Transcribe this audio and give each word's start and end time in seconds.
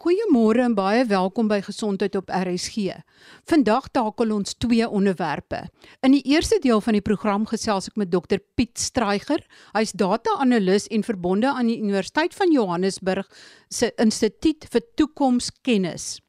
Goeiemôre 0.00 0.62
en 0.64 0.72
baie 0.72 1.02
welkom 1.04 1.44
by 1.50 1.58
Gesondheid 1.60 2.14
op 2.16 2.30
RSG. 2.32 2.94
Vandag 3.50 3.90
takel 3.92 4.30
ons 4.32 4.54
twee 4.56 4.86
onderwerpe. 4.88 5.58
In 6.00 6.14
die 6.16 6.22
eerste 6.24 6.56
deel 6.64 6.80
van 6.80 6.96
die 6.96 7.04
program 7.04 7.44
gesels 7.50 7.90
ek 7.90 7.98
met 8.00 8.08
Dr 8.08 8.40
Piet 8.56 8.80
Straiger. 8.80 9.44
Hy's 9.76 9.92
data-analis 9.92 10.88
en 10.88 11.04
verbonde 11.04 11.52
aan 11.52 11.68
die 11.68 11.76
Universiteit 11.82 12.32
van 12.32 12.48
Johannesburg 12.48 13.28
se 13.68 13.92
Instituut 14.00 14.64
vir 14.72 14.86
Toekomskennis. 14.96 16.22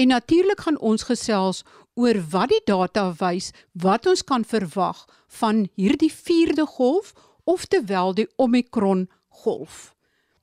En 0.00 0.08
natuurlik 0.08 0.64
gaan 0.64 0.80
ons 0.80 1.04
gesels 1.04 1.60
oor 2.00 2.24
wat 2.32 2.56
die 2.56 2.64
data 2.64 3.10
wys 3.20 3.52
wat 3.84 4.08
ons 4.08 4.24
kan 4.24 4.48
verwag 4.48 5.04
van 5.42 5.66
hierdie 5.76 6.08
4de 6.08 6.64
golf 6.78 7.12
of 7.44 7.68
terwyl 7.68 8.16
die 8.16 8.30
Omicron 8.40 9.10
golf. 9.44 9.93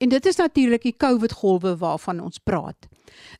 En 0.02 0.10
dit 0.10 0.26
is 0.26 0.36
natuurlik 0.36 0.82
die 0.82 0.98
COVID 0.98 1.32
golwe 1.32 1.76
waarvan 1.78 2.20
ons 2.26 2.42
praat. 2.42 2.88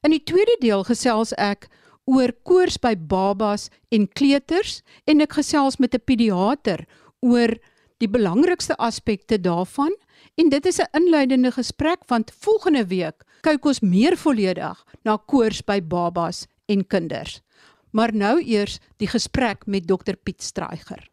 In 0.06 0.14
die 0.14 0.22
tweede 0.24 0.58
deel 0.62 0.84
gesels 0.86 1.34
ek 1.42 1.66
oor 2.06 2.34
koors 2.46 2.78
by 2.82 2.94
babas 2.96 3.70
en 3.90 4.06
kleuters 4.08 4.82
en 5.10 5.26
ek 5.26 5.40
gesels 5.40 5.80
met 5.82 5.96
'n 5.96 6.06
pediater 6.06 6.86
oor 7.22 7.58
die 7.98 8.10
belangrikste 8.10 8.76
aspekte 8.78 9.42
daarvan 9.42 9.94
en 10.38 10.50
dit 10.50 10.66
is 10.66 10.80
'n 10.80 10.90
inleidende 10.98 11.52
gesprek 11.52 12.06
want 12.08 12.32
volgende 12.32 12.86
week 12.86 13.26
kyk 13.42 13.66
ons 13.66 13.82
meer 13.82 14.18
volledig 14.18 14.86
na 15.04 15.18
koors 15.18 15.62
by 15.62 15.82
babas 15.82 16.48
en 16.68 16.88
kinders. 16.88 17.42
Maar 17.92 18.14
nou 18.14 18.40
eers 18.40 18.80
die 18.98 19.08
gesprek 19.08 19.66
met 19.66 19.88
dokter 19.88 20.16
Piet 20.16 20.42
Straiger. 20.42 21.10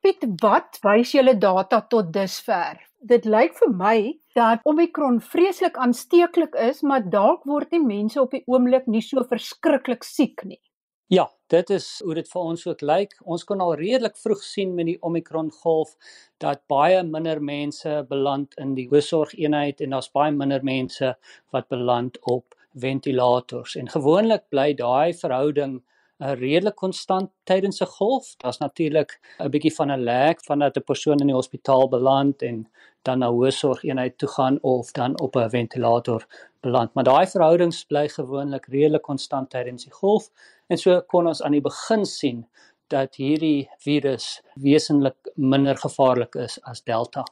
Piet, 0.00 0.22
wat 0.40 0.78
wys 0.82 1.12
julle 1.12 1.38
data 1.38 1.80
tot 1.80 2.12
dusver? 2.12 2.78
Dit 3.00 3.24
lyk 3.24 3.54
vir 3.58 3.72
my 3.74 3.98
dat 4.36 4.60
Omicron 4.68 5.20
vreeslik 5.20 5.76
aansteeklik 5.80 6.54
is, 6.54 6.82
maar 6.84 7.04
dalk 7.10 7.44
word 7.48 7.70
die 7.72 7.80
mense 7.80 8.20
op 8.20 8.34
die 8.36 8.42
oomblik 8.46 8.86
nie 8.86 9.00
so 9.04 9.24
verskriklik 9.24 10.04
siek 10.04 10.44
nie. 10.44 10.60
Ja, 11.08 11.28
dit 11.54 11.70
is 11.70 11.86
hoe 12.02 12.16
dit 12.18 12.28
vir 12.28 12.42
ons 12.50 12.66
ook 12.66 12.82
lyk. 12.82 13.14
Ons 13.24 13.46
kon 13.46 13.62
al 13.62 13.76
redelik 13.78 14.16
vroeg 14.18 14.42
sien 14.42 14.74
met 14.74 14.88
die 14.90 14.98
Omicron 15.06 15.52
golf 15.62 15.94
dat 16.42 16.64
baie 16.68 17.00
minder 17.06 17.40
mense 17.40 18.00
beland 18.10 18.56
in 18.60 18.74
die 18.74 18.88
hoësorgeenheid 18.90 19.80
en 19.80 19.94
daar's 19.94 20.10
baie 20.10 20.34
minder 20.34 20.64
mense 20.66 21.14
wat 21.54 21.68
beland 21.72 22.18
op 22.26 22.56
ventilators. 22.74 23.76
En 23.80 23.88
gewoonlik 23.88 24.48
bly 24.50 24.72
daai 24.76 25.14
verhouding 25.14 25.78
redelik 26.18 26.76
konstant 26.76 27.30
tydens 27.44 27.80
'n 27.80 27.86
golf. 27.86 28.34
Daar's 28.36 28.58
natuurlik 28.58 29.20
'n 29.38 29.50
bietjie 29.50 29.74
van 29.74 29.90
'n 29.90 30.04
lag 30.04 30.36
vandat 30.44 30.76
'n 30.76 30.84
persoon 30.84 31.20
in 31.20 31.26
die 31.26 31.36
hospitaal 31.36 31.88
beland 31.88 32.42
en 32.42 32.68
dan 33.02 33.18
na 33.18 33.30
hoësorgeenheid 33.30 34.18
toe 34.18 34.28
gaan 34.28 34.58
of 34.62 34.92
dan 34.92 35.20
op 35.20 35.36
'n 35.36 35.50
ventilator 35.50 36.26
beland. 36.60 36.94
Maar 36.94 37.04
daai 37.04 37.26
verhoudings 37.26 37.84
bly 37.84 38.08
gewoonlik 38.08 38.66
redelik 38.66 39.02
konstant 39.02 39.50
tydens 39.50 39.84
die 39.84 39.92
golf. 39.92 40.30
En 40.66 40.76
so 40.78 41.00
kon 41.00 41.26
ons 41.26 41.42
aan 41.42 41.52
die 41.52 41.60
begin 41.60 42.04
sien 42.04 42.46
dat 42.86 43.14
hierdie 43.14 43.68
virus 43.78 44.42
wesentlik 44.54 45.16
minder 45.34 45.76
gevaarlik 45.76 46.34
is 46.34 46.62
as 46.62 46.82
Delta. 46.82 47.24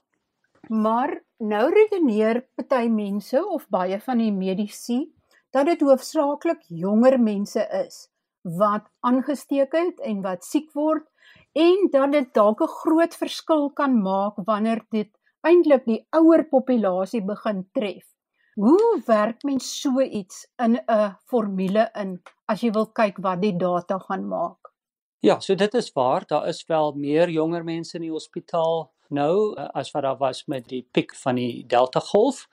Maar 0.68 1.22
nou 1.38 1.72
redeneer 1.74 2.46
party 2.55 2.88
mense 2.88 3.48
of 3.48 3.68
baie 3.68 4.00
van 4.00 4.18
die 4.18 4.32
medisy 4.32 5.08
dat 5.50 5.66
dit 5.66 5.80
hoofsaaklik 5.80 6.62
jonger 6.68 7.20
mense 7.20 7.68
is 7.86 8.14
wat 8.45 8.89
aangesteek 9.00 9.73
het 9.73 10.00
en 10.05 10.23
wat 10.23 10.45
siek 10.45 10.70
word 10.77 11.06
en 11.53 11.89
dat 11.92 12.12
dit 12.12 12.33
dalk 12.34 12.61
'n 12.61 12.77
groot 12.81 13.14
verskil 13.14 13.70
kan 13.70 14.03
maak 14.03 14.34
wanneer 14.47 14.84
dit 14.91 15.11
eintlik 15.42 15.84
die 15.84 16.06
ouer 16.11 16.45
populasie 16.45 17.23
begin 17.23 17.64
tref. 17.73 18.05
Hoe 18.55 19.03
werk 19.06 19.42
mens 19.42 19.81
so 19.81 20.01
iets 20.01 20.47
in 20.59 20.78
'n 20.78 21.17
formule 21.27 21.91
in 21.95 22.23
as 22.47 22.61
jy 22.61 22.70
wil 22.70 22.86
kyk 22.86 23.19
wat 23.19 23.41
die 23.41 23.56
data 23.56 23.98
gaan 23.98 24.28
maak? 24.28 24.58
Ja, 25.20 25.41
so 25.41 25.55
dit 25.55 25.75
is 25.75 25.92
waar, 25.92 26.27
daar 26.27 26.48
is 26.48 26.67
wel 26.67 26.92
meer 26.92 27.29
jonger 27.29 27.64
mense 27.64 27.97
in 27.97 28.02
die 28.02 28.13
hospitaal 28.13 28.92
nou 29.08 29.55
eh, 29.57 29.68
as 29.74 29.91
wat 29.91 30.02
daar 30.02 30.18
was 30.18 30.45
met 30.47 30.68
die 30.68 30.83
piek 30.92 31.14
van 31.17 31.35
die 31.35 31.64
Delta 31.67 32.01
golf. 32.01 32.48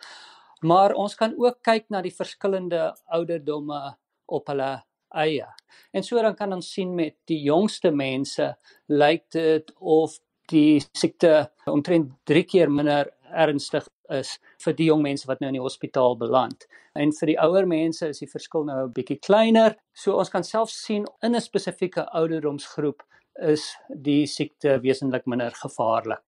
Maar 0.62 0.94
ons 0.94 1.16
kan 1.16 1.34
ook 1.38 1.62
kyk 1.62 1.90
na 1.90 2.02
die 2.02 2.16
verskillende 2.16 2.92
ouderdomme 3.06 3.98
op 4.26 4.48
hulle 4.48 4.84
eie. 5.14 5.48
En 5.92 6.04
so 6.04 6.22
dan 6.22 6.36
kan 6.36 6.54
ons 6.54 6.74
sien 6.74 6.96
met 6.96 7.16
die 7.26 7.42
jongste 7.44 7.92
mense 7.92 8.56
lyk 8.88 9.26
dit 9.32 9.74
of 9.80 10.20
die 10.52 10.82
siekte 10.98 11.50
omtrent 11.66 12.12
3 12.30 12.44
keer 12.44 12.72
minder 12.72 13.12
ernstig 13.32 13.88
is 14.12 14.36
vir 14.64 14.76
die 14.76 14.90
jong 14.90 15.04
mense 15.06 15.28
wat 15.28 15.40
nou 15.42 15.52
in 15.52 15.60
die 15.60 15.64
hospitaal 15.64 16.18
beland. 16.20 16.66
En 17.00 17.14
vir 17.16 17.32
die 17.32 17.38
ouer 17.40 17.68
mense 17.68 18.10
is 18.12 18.20
die 18.20 18.32
verskil 18.32 18.66
nou 18.68 18.88
'n 18.88 18.94
bietjie 18.94 19.20
kleiner. 19.20 19.78
So 19.94 20.18
ons 20.18 20.30
kan 20.30 20.44
self 20.44 20.70
sien 20.70 21.06
in 21.24 21.36
'n 21.36 21.42
spesifieke 21.42 22.08
ouderdomsgroep 22.12 23.04
is 23.40 23.76
die 23.90 24.26
siekte 24.26 24.80
wesentlik 24.82 25.26
minder 25.26 25.52
gevaarlik. 25.52 26.22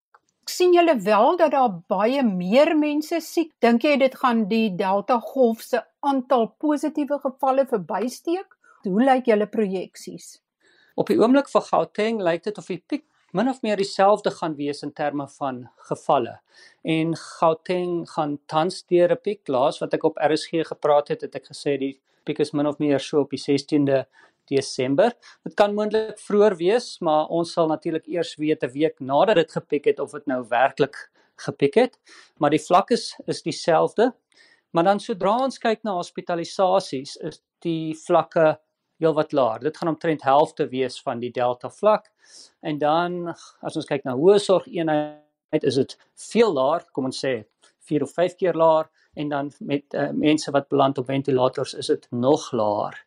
sien 0.46 0.74
julle 0.74 1.00
wel 1.00 1.38
dat 1.38 1.52
daar 1.52 1.82
baie 1.88 2.24
meer 2.24 2.76
mense 2.78 3.22
siek? 3.22 3.52
Dink 3.62 3.84
jy 3.84 3.98
dit 3.98 4.16
gaan 4.16 4.48
die 4.50 4.76
Delta 4.76 5.20
golf 5.20 5.62
se 5.62 5.82
aantal 6.02 6.48
positiewe 6.60 7.20
gevalle 7.20 7.66
verbysteek? 7.66 8.53
Hoe 8.84 9.04
lyk 9.04 9.30
julle 9.32 9.46
projeksies? 9.48 10.42
Op 11.00 11.08
die 11.08 11.16
oomblik 11.16 11.48
vir 11.48 11.64
Gauteng 11.70 12.18
lyk 12.20 12.44
dit 12.44 12.58
of 12.60 12.68
die 12.68 12.82
piek 12.84 13.06
min 13.34 13.48
of 13.50 13.62
meer 13.64 13.80
dieselfde 13.80 14.30
gaan 14.36 14.58
wees 14.58 14.84
in 14.86 14.92
terme 14.94 15.26
van 15.38 15.64
gevalle. 15.90 16.36
En 16.84 17.16
Gauteng 17.18 18.04
gaan 18.12 18.38
tans 18.52 18.84
deur 18.92 19.12
'n 19.12 19.22
piek 19.24 19.48
laas 19.48 19.80
wat 19.80 19.94
ek 19.94 20.04
op 20.04 20.20
RSG 20.20 20.68
gepraat 20.68 21.08
het, 21.08 21.22
het 21.22 21.36
ek 21.36 21.48
gesê 21.48 21.78
die 21.80 22.00
piek 22.26 22.40
is 22.40 22.52
min 22.54 22.68
of 22.68 22.78
meer 22.80 23.00
so 23.00 23.22
op 23.22 23.30
die 23.30 23.40
16de 23.40 24.06
Desember. 24.52 25.14
Dit 25.44 25.56
kan 25.56 25.74
moontlik 25.74 26.20
vroeër 26.20 26.56
wees, 26.58 27.00
maar 27.00 27.28
ons 27.28 27.54
sal 27.54 27.68
natuurlik 27.68 28.08
eers 28.08 28.36
weet 28.36 28.64
'n 28.64 28.72
week 28.72 29.00
nadat 29.00 29.36
dit 29.36 29.52
gepiek 29.52 29.86
het 29.86 30.00
of 30.00 30.12
dit 30.12 30.28
nou 30.28 30.46
werklik 30.50 31.10
gepiek 31.38 31.76
het. 31.76 31.98
Maar 32.38 32.50
die 32.50 32.66
vlak 32.68 32.92
is 32.92 33.16
is 33.26 33.42
dieselfde. 33.42 34.14
Maar 34.72 34.84
dan 34.84 35.00
sodra 35.00 35.38
ons 35.44 35.58
kyk 35.58 35.84
na 35.84 35.94
hospitalisasies, 35.94 37.16
is 37.16 37.42
die 37.60 37.96
vlakke 37.96 38.60
heelwat 39.04 39.34
laer. 39.36 39.60
Dit 39.60 39.78
gaan 39.78 39.92
omtrent 39.94 40.24
helfte 40.24 40.68
wees 40.72 41.00
van 41.04 41.20
die 41.20 41.32
delta 41.32 41.70
vlak. 41.70 42.10
En 42.62 42.80
dan 42.82 43.34
as 43.62 43.78
ons 43.78 43.88
kyk 43.90 44.06
na 44.08 44.16
hoë 44.18 44.40
sorg 44.42 44.68
eenheid 44.72 45.68
is 45.68 45.78
dit 45.82 45.96
veel 46.30 46.54
laer, 46.56 46.86
kom 46.96 47.12
ons 47.12 47.24
sê 47.26 47.44
4 47.90 48.06
of 48.06 48.14
5 48.16 48.36
keer 48.40 48.58
laer 48.58 48.90
en 49.20 49.30
dan 49.30 49.52
met 49.60 49.94
uh, 49.94 50.10
mense 50.16 50.52
wat 50.52 50.70
beland 50.72 50.98
op 50.98 51.12
ventilators 51.12 51.76
is 51.78 51.92
dit 51.92 52.08
nog 52.12 52.50
laer. 52.52 52.98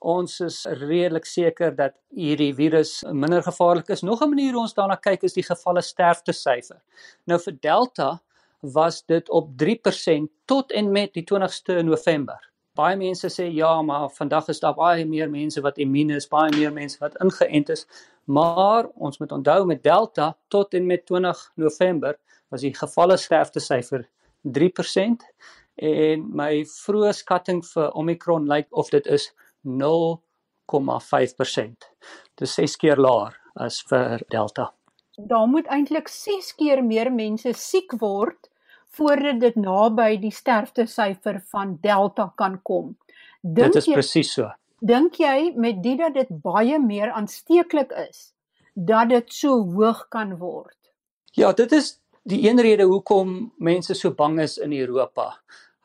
Ons 0.00 0.38
is 0.40 0.62
redelik 0.80 1.26
seker 1.28 1.74
dat 1.76 1.96
hierdie 2.16 2.52
virus 2.56 3.00
minder 3.12 3.42
gevaarlik 3.44 3.90
is. 3.92 4.02
Nog 4.02 4.22
'n 4.22 4.28
manier 4.28 4.52
hoe 4.52 4.62
ons 4.62 4.74
daarna 4.74 4.96
kyk 4.96 5.22
is 5.22 5.36
die 5.36 5.44
gevalle 5.44 5.82
sterfte 5.82 6.32
syfer. 6.32 6.80
Nou 7.26 7.38
vir 7.38 7.58
Delta 7.60 8.20
was 8.60 9.02
dit 9.06 9.28
op 9.30 9.48
3% 9.56 10.30
tot 10.44 10.72
en 10.72 10.92
met 10.92 11.12
die 11.14 11.24
20ste 11.24 11.82
November 11.82 12.49
baie 12.78 12.96
mense 12.96 13.28
sê 13.32 13.48
ja, 13.54 13.82
maar 13.82 14.08
vandag 14.14 14.48
is 14.48 14.60
daar 14.60 14.74
baie 14.74 15.04
meer 15.06 15.30
mense 15.30 15.60
wat 15.64 15.78
immuun 15.78 16.10
is, 16.16 16.28
baie 16.28 16.50
meer 16.54 16.72
mense 16.72 16.98
wat 17.00 17.16
ingeënt 17.24 17.68
is. 17.74 17.86
Maar 18.30 18.86
ons 18.94 19.18
moet 19.18 19.32
onthou 19.32 19.64
met 19.66 19.82
Delta 19.82 20.36
tot 20.48 20.74
en 20.74 20.86
met 20.86 21.06
20 21.06 21.52
November 21.56 22.18
was 22.50 22.60
die 22.66 22.74
gevalle 22.74 23.16
sterfte 23.18 23.60
syfer 23.60 24.08
3% 24.58 25.22
en 25.80 26.36
my 26.36 26.64
vroeë 26.68 27.12
skatting 27.16 27.64
vir 27.72 27.90
Omicron 27.96 28.46
lyk 28.46 28.56
like 28.56 28.68
of 28.76 28.90
dit 28.90 29.06
is 29.06 29.32
0,5%. 29.64 30.18
Dis 32.36 32.54
6 32.54 32.76
keer 32.76 32.96
laer 33.00 33.32
as 33.56 33.82
vir 33.88 34.22
Delta. 34.30 34.72
Daar 35.16 35.48
moet 35.48 35.66
eintlik 35.68 36.08
6 36.08 36.54
keer 36.56 36.84
meer 36.84 37.12
mense 37.12 37.52
siek 37.58 37.92
word 38.00 38.49
voordat 38.96 39.40
dit 39.40 39.56
naby 39.56 40.16
die 40.20 40.32
sterftesyfer 40.34 41.40
van 41.52 41.78
Delta 41.82 42.32
kan 42.36 42.58
kom. 42.62 42.96
Dink 43.40 43.72
dit 43.72 43.82
is 43.82 43.88
presies 43.92 44.32
so. 44.34 44.50
Dink 44.80 45.18
jy 45.20 45.52
met 45.60 45.82
dit 45.84 45.98
dat 46.00 46.14
dit 46.16 46.28
baie 46.42 46.78
meer 46.80 47.12
aansteeklik 47.12 47.92
is 48.08 48.30
dat 48.74 49.10
dit 49.10 49.32
so 49.32 49.60
hoog 49.74 50.06
kan 50.08 50.36
word? 50.38 50.76
Ja, 51.36 51.52
dit 51.52 51.72
is 51.72 51.98
die 52.22 52.42
een 52.48 52.60
rede 52.60 52.86
hoekom 52.88 53.52
mense 53.58 53.94
so 53.94 54.14
bang 54.14 54.40
is 54.40 54.58
in 54.58 54.72
Europa. 54.72 55.34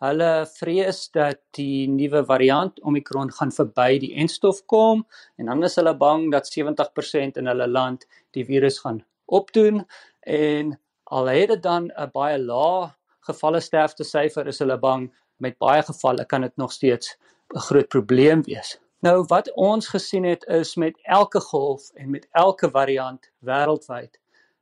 Hulle 0.03 0.45
vrees 0.57 1.05
dat 1.15 1.39
die 1.55 1.87
nuwe 1.87 2.25
variant 2.27 2.79
Omicron 2.83 3.31
gaan 3.31 3.51
verby 3.55 3.99
die 4.03 4.13
enstof 4.19 4.61
kom 4.71 5.05
en 5.39 5.51
dan 5.51 5.63
is 5.63 5.77
hulle 5.79 5.95
bang 5.97 6.27
dat 6.33 6.49
70% 6.51 7.39
in 7.39 7.47
hulle 7.51 7.67
land 7.67 8.07
die 8.35 8.45
virus 8.45 8.81
gaan 8.83 9.01
opdoen 9.25 9.85
en 10.21 10.75
al 11.11 11.25
het 11.25 11.47
dit 11.49 11.63
dan 11.63 11.91
'n 11.91 12.09
baie 12.13 12.37
lae 12.39 12.91
gevalle 13.27 13.61
sterfte 13.61 14.03
syfer 14.03 14.47
is 14.47 14.59
hulle 14.59 14.77
bang 14.77 15.13
met 15.37 15.57
baie 15.57 15.83
gevalle 15.83 16.25
kan 16.25 16.41
dit 16.41 16.57
nog 16.57 16.71
steeds 16.71 17.17
'n 17.55 17.59
groot 17.59 17.87
probleem 17.87 18.43
wees. 18.43 18.79
Nou 19.01 19.25
wat 19.27 19.51
ons 19.53 19.87
gesien 19.87 20.23
het 20.23 20.43
is 20.47 20.75
met 20.75 20.99
elke 21.03 21.39
golf 21.39 21.91
en 21.93 22.09
met 22.09 22.27
elke 22.31 22.69
variant 22.69 23.31
wêreldwyd 23.39 24.17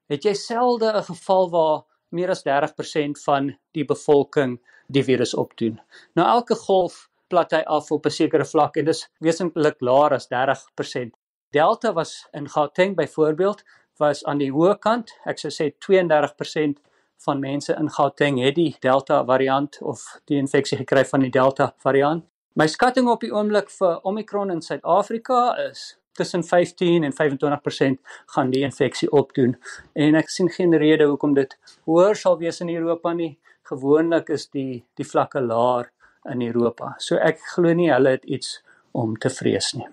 het 0.10 0.24
jy 0.24 0.34
selde 0.34 0.92
'n 0.94 1.04
geval 1.04 1.50
waar 1.50 1.84
meer 2.10 2.30
as 2.30 2.44
30% 2.44 3.24
van 3.24 3.57
die 3.72 3.86
bevolking 3.86 4.60
die 4.88 5.04
virus 5.04 5.34
opdoen. 5.34 5.81
Nou 6.16 6.28
elke 6.28 6.56
golf 6.56 7.10
plat 7.28 7.51
hy 7.51 7.63
af 7.66 7.92
op 7.92 8.06
'n 8.06 8.10
sekere 8.10 8.45
vlak 8.45 8.78
en 8.78 8.86
dis 8.86 9.10
wesentlik 9.19 9.81
laer 9.81 10.13
as 10.13 10.28
30%. 10.28 11.16
Delta 11.51 11.94
was 11.94 12.28
in 12.31 12.50
Gauteng 12.50 12.95
byvoorbeeld 12.95 13.63
was 14.01 14.24
aan 14.25 14.42
die 14.42 14.51
hoë 14.51 14.78
kant. 14.81 15.13
Ek 15.25 15.40
sou 15.42 15.51
sê 15.54 15.72
32% 15.86 16.80
van 17.24 17.40
mense 17.40 17.75
in 17.80 17.90
Gauteng 17.90 18.40
het 18.44 18.56
die 18.56 18.75
Delta 18.84 19.24
variant 19.25 19.80
of 19.81 20.04
die 20.30 20.38
infeksie 20.42 20.78
gekry 20.78 21.06
van 21.07 21.24
die 21.24 21.31
Delta 21.31 21.74
variant. 21.84 22.25
My 22.56 22.68
skatting 22.68 23.07
op 23.10 23.24
die 23.24 23.31
oomblik 23.34 23.72
vir 23.74 24.00
Omicron 24.06 24.51
in 24.54 24.62
Suid-Afrika 24.62 25.56
is 25.69 25.95
tussen 26.13 26.44
15 26.44 27.04
en 27.04 27.13
25% 27.13 27.98
gaan 28.36 28.51
die 28.54 28.62
infeksie 28.62 29.10
opdoen 29.12 29.56
en 29.94 30.19
ek 30.19 30.30
sien 30.30 30.51
geen 30.54 30.75
rede 30.78 31.07
hoekom 31.10 31.34
dit 31.34 31.56
hoër 31.90 32.19
sal 32.19 32.38
wees 32.38 32.62
in 32.62 32.69
Europa 32.69 33.13
nie. 33.18 33.34
Gewoonlik 33.66 34.30
is 34.30 34.50
die 34.54 34.84
die 35.00 35.07
vlakke 35.07 35.42
laer 35.42 35.90
in 36.30 36.45
Europa. 36.45 36.94
So 37.00 37.18
ek 37.18 37.42
glo 37.56 37.74
nie 37.74 37.90
hulle 37.90 38.18
het 38.18 38.25
iets 38.25 38.60
om 38.92 39.18
te 39.18 39.34
vrees 39.34 39.74
nie. 39.74 39.88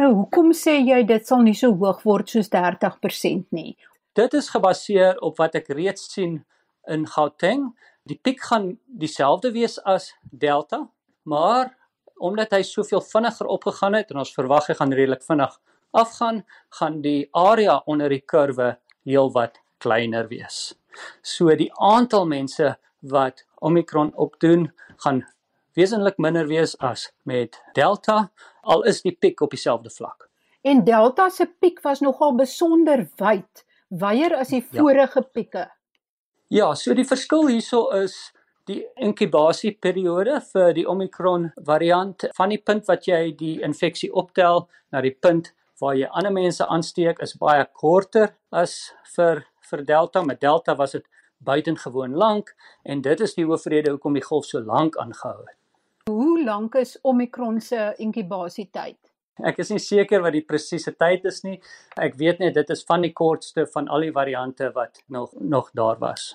Nou, 0.00 0.14
hoekom 0.16 0.54
sê 0.56 0.78
jy 0.80 1.02
dit 1.04 1.26
sal 1.28 1.42
nie 1.44 1.52
so 1.58 1.74
hoog 1.76 1.98
word 2.08 2.30
soos 2.32 2.48
30% 2.48 3.50
nie? 3.52 3.74
Dit 4.16 4.32
is 4.38 4.46
gebaseer 4.48 5.18
op 5.26 5.36
wat 5.42 5.58
ek 5.58 5.66
reeds 5.76 6.06
sien 6.14 6.38
in 6.88 7.02
Gauteng. 7.10 7.66
Die 8.08 8.16
piek 8.16 8.40
gaan 8.48 8.70
dieselfde 9.02 9.50
wees 9.52 9.76
as 9.84 10.14
Delta, 10.32 10.86
maar 11.28 11.74
omdat 12.16 12.56
hy 12.56 12.62
soveel 12.64 13.04
vinniger 13.04 13.50
opgegaan 13.52 13.98
het 13.98 14.14
en 14.14 14.22
ons 14.22 14.32
verwag 14.32 14.70
hy 14.70 14.78
gaan 14.78 14.94
redelik 14.96 15.26
vinnig 15.26 15.58
afgaan, 15.92 16.44
gaan 16.80 17.00
die 17.04 17.28
area 17.36 17.82
onder 17.84 18.08
die 18.08 18.22
kurwe 18.24 18.70
heelwat 19.04 19.60
kleiner 19.84 20.30
wees. 20.32 20.70
So 21.20 21.52
die 21.52 21.68
aantal 21.76 22.24
mense 22.30 22.72
wat 23.04 23.44
Omicron 23.60 24.14
opdoen, 24.16 24.70
gaan 25.04 25.26
wesentlik 25.76 26.16
minder 26.16 26.48
wees 26.48 26.72
as 26.80 27.10
met 27.28 27.60
Delta, 27.76 28.30
al 28.62 28.82
is 28.82 29.02
die 29.02 29.12
piek 29.12 29.40
op 29.40 29.50
dieselfde 29.50 29.90
vlak. 29.90 30.28
En 30.62 30.84
Delta 30.84 31.28
se 31.28 31.46
piek 31.46 31.80
was 31.82 32.00
nogal 32.00 32.34
besonder 32.36 33.06
wyd, 33.16 33.64
wyer 33.88 34.36
as 34.36 34.52
die 34.52 34.60
ja. 34.60 34.80
vorige 34.82 35.22
pieke. 35.22 35.70
Ja, 36.48 36.74
so 36.74 36.94
die 36.94 37.06
verskil 37.06 37.46
hierso 37.48 37.88
is 37.96 38.32
die 38.68 38.82
inkubasieperiode 39.00 40.40
vir 40.52 40.74
die 40.76 40.86
Omicron 40.88 41.48
variant 41.66 42.26
van 42.36 42.52
die 42.52 42.60
punt 42.60 42.88
wat 42.90 43.06
jy 43.08 43.30
die 43.38 43.56
infeksie 43.66 44.10
optel 44.12 44.66
na 44.92 45.02
die 45.04 45.14
punt 45.14 45.52
waar 45.80 45.96
jy 45.96 46.10
ander 46.10 46.34
mense 46.34 46.66
aansteek 46.66 47.22
is 47.24 47.38
baie 47.40 47.64
korter 47.72 48.34
as 48.50 48.92
vir 49.14 49.46
vir 49.70 49.84
Delta. 49.86 50.22
Met 50.26 50.42
Delta 50.42 50.76
was 50.76 50.92
dit 50.98 51.06
buitengewoon 51.38 52.18
lank 52.18 52.52
en 52.84 53.00
dit 53.06 53.20
is 53.20 53.34
die 53.38 53.46
hoofrede 53.48 53.94
hoekom 53.94 54.18
die 54.18 54.26
golf 54.26 54.50
so 54.50 54.60
lank 54.60 54.98
aangehou 55.00 55.38
het. 55.46 55.59
Hoe 56.10 56.44
lank 56.44 56.74
is 56.74 56.98
Omicron 57.02 57.60
se 57.60 57.94
inkubasietyd? 57.98 58.98
Ek 59.46 59.60
is 59.62 59.70
nie 59.72 59.80
seker 59.80 60.20
wat 60.24 60.34
die 60.36 60.44
presiese 60.44 60.92
tyd 60.98 61.24
is 61.30 61.42
nie. 61.46 61.56
Ek 61.96 62.16
weet 62.20 62.40
net 62.42 62.56
dit 62.58 62.72
is 62.74 62.82
van 62.88 63.04
die 63.06 63.12
kortste 63.16 63.64
van 63.74 63.88
al 63.88 64.04
die 64.04 64.14
variante 64.16 64.70
wat 64.74 65.02
nog 65.08 65.32
nog 65.40 65.70
daar 65.76 66.00
was. 66.02 66.34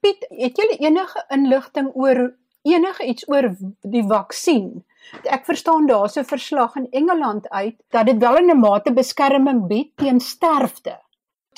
Piet, 0.00 0.24
het 0.30 0.58
jy 0.58 0.78
enige 0.86 1.24
inligting 1.34 1.90
oor 1.94 2.30
enige 2.68 3.04
iets 3.10 3.26
oor 3.28 3.50
die 3.82 4.04
vaksin? 4.06 4.70
Ek 5.24 5.44
verstaan 5.48 5.86
daar's 5.88 6.16
'n 6.16 6.24
verslag 6.24 6.76
in 6.76 6.88
Engeland 6.90 7.48
uit 7.48 7.76
dat 7.90 8.06
dit 8.06 8.18
wel 8.18 8.38
'n 8.38 8.60
mate 8.60 8.92
beskerming 8.92 9.66
bied 9.68 9.96
teen 9.96 10.20
sterfte. 10.20 10.98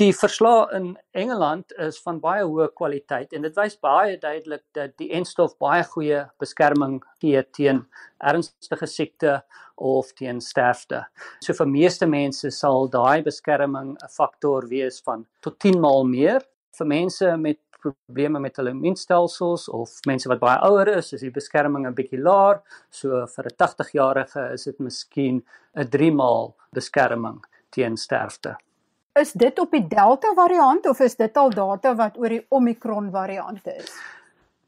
Die 0.00 0.14
verslag 0.16 0.70
in 0.72 0.98
Engeland 1.12 1.74
is 1.76 1.98
van 2.00 2.22
baie 2.22 2.46
hoë 2.48 2.70
kwaliteit 2.72 3.34
en 3.36 3.42
dit 3.44 3.56
wys 3.58 3.74
baie 3.84 4.14
duidelik 4.16 4.62
dat 4.72 4.94
die 4.96 5.10
enstof 5.18 5.58
baie 5.60 5.82
goeie 5.90 6.22
beskerming 6.40 6.94
gee 7.20 7.42
teen 7.58 7.82
ernstige 8.30 8.88
siekte 8.88 9.34
of 9.76 10.14
teen 10.16 10.40
sterfte. 10.40 11.02
So 11.44 11.52
vir 11.58 11.68
meeste 11.68 12.08
mense 12.08 12.48
sal 12.48 12.88
daai 12.94 13.20
beskerming 13.26 13.90
'n 13.92 14.12
faktor 14.14 14.70
wees 14.70 15.02
van 15.04 15.26
tot 15.42 15.58
10 15.60 15.76
maal 15.84 16.08
meer. 16.08 16.40
Vir 16.78 16.86
mense 16.86 17.36
met 17.36 17.60
probleme 17.84 18.40
met 18.40 18.56
hulle 18.56 18.72
immuunstelsels 18.72 19.68
of 19.68 20.00
mense 20.06 20.28
wat 20.32 20.40
baie 20.40 20.58
ouer 20.64 20.88
is, 20.96 21.12
is 21.12 21.20
die 21.20 21.30
beskerming 21.30 21.86
'n 21.86 21.94
bietjie 21.94 22.22
laer. 22.22 22.62
So 22.90 23.26
vir 23.26 23.52
'n 23.52 23.56
80-jarige 23.58 24.52
is 24.54 24.64
dit 24.64 24.80
miskien 24.80 25.44
'n 25.76 25.88
3 25.90 26.10
maal 26.10 26.56
beskerming 26.72 27.44
teen 27.70 27.96
sterfte. 27.96 28.56
Is 29.18 29.32
dit 29.32 29.58
op 29.58 29.72
die 29.74 29.82
Delta 29.90 30.30
variant 30.38 30.86
of 30.86 31.00
is 31.02 31.16
dit 31.18 31.36
al 31.36 31.50
data 31.50 31.94
wat 31.98 32.18
oor 32.18 32.30
die 32.30 32.44
Omicron 32.48 33.08
variante 33.10 33.72
is? 33.74 33.94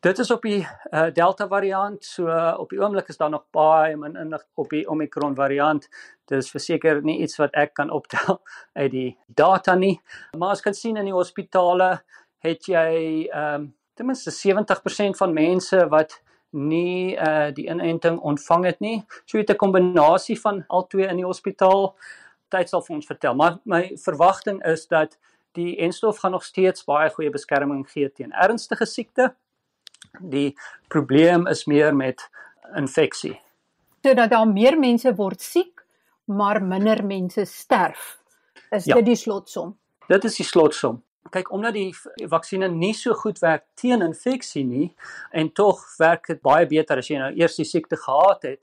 Dit 0.03 0.19
is 0.19 0.31
op 0.35 0.43
die 0.43 0.65
uh, 0.91 1.13
Delta 1.15 1.47
variant. 1.47 2.03
So 2.03 2.27
uh, 2.27 2.57
op 2.59 2.73
die 2.75 2.81
oomblik 2.81 3.13
is 3.13 3.21
daar 3.21 3.31
nog 3.31 3.45
baie 3.55 3.95
min 3.97 4.17
inlig 4.19 4.43
op 4.59 4.75
die 4.75 4.83
Omicron 4.91 5.37
variant. 5.39 5.87
Dit 6.27 6.43
is 6.43 6.51
verseker 6.51 6.99
nie 7.07 7.21
iets 7.23 7.39
wat 7.39 7.55
ek 7.55 7.77
kan 7.79 7.93
optel 7.95 8.41
uit 8.81 8.91
die 8.91 9.13
data 9.27 9.77
nie. 9.79 10.01
Maar 10.35 10.57
as 10.57 10.65
kan 10.65 10.75
sien 10.75 10.99
in 10.99 11.07
die 11.07 11.15
hospitale 11.15 12.01
het 12.43 12.67
jy 12.67 13.29
ehm 13.31 13.55
um, 13.63 13.71
ten 13.95 14.09
minste 14.09 14.33
70% 14.33 15.19
van 15.21 15.35
mense 15.37 15.87
wat 15.93 16.17
nie 16.51 17.15
uh 17.15 17.53
die 17.55 17.69
inenting 17.71 18.19
ontvang 18.19 18.67
het 18.73 18.81
nie. 18.81 19.05
So 19.23 19.39
jy 19.39 19.45
het 19.47 19.55
'n 19.55 19.63
kombinasie 19.63 20.41
van 20.41 20.65
al 20.69 20.87
twee 20.87 21.07
in 21.07 21.23
die 21.23 21.31
hospitaal. 21.31 21.95
Tyd 22.53 22.71
sal 22.71 22.83
vir 22.85 22.97
ons 22.99 23.09
vertel, 23.09 23.37
maar 23.39 23.59
my 23.65 23.83
verwagting 24.01 24.61
is 24.69 24.87
dat 24.91 25.17
die 25.57 25.77
enstof 25.85 26.21
gaan 26.23 26.35
nog 26.37 26.45
steeds 26.45 26.85
baie 26.89 27.11
goeie 27.13 27.33
beskerming 27.33 27.85
gee 27.91 28.09
teen 28.09 28.33
ernstige 28.33 28.89
siekte. 28.89 29.33
Die 30.21 30.53
probleem 30.93 31.47
is 31.49 31.65
meer 31.67 31.97
met 31.97 32.25
infeksie. 32.77 33.39
Sodat 34.05 34.33
daar 34.33 34.49
meer 34.49 34.77
mense 34.81 35.13
word 35.17 35.41
siek, 35.41 35.85
maar 36.29 36.63
minder 36.65 37.05
mense 37.05 37.45
sterf. 37.49 38.19
Is 38.73 38.89
ja. 38.89 38.97
dit 39.01 39.13
die 39.13 39.17
slotsom? 39.17 39.77
Dit 40.09 40.25
is 40.29 40.37
die 40.41 40.49
slotsom 40.49 41.03
kyk 41.33 41.51
omdat 41.55 41.77
die 41.77 41.91
vaksines 42.31 42.73
nie 42.75 42.93
so 42.97 43.15
goed 43.19 43.41
werk 43.43 43.65
teen 43.79 44.05
infeksie 44.05 44.65
nie 44.67 44.89
en 45.33 45.51
tog 45.55 45.83
werk 46.01 46.29
dit 46.33 46.43
baie 46.45 46.67
beter 46.69 47.01
as 47.01 47.11
jy 47.11 47.21
nou 47.21 47.31
eers 47.39 47.59
die 47.61 47.69
siekte 47.69 47.99
gehad 48.01 48.47
het, 48.49 48.61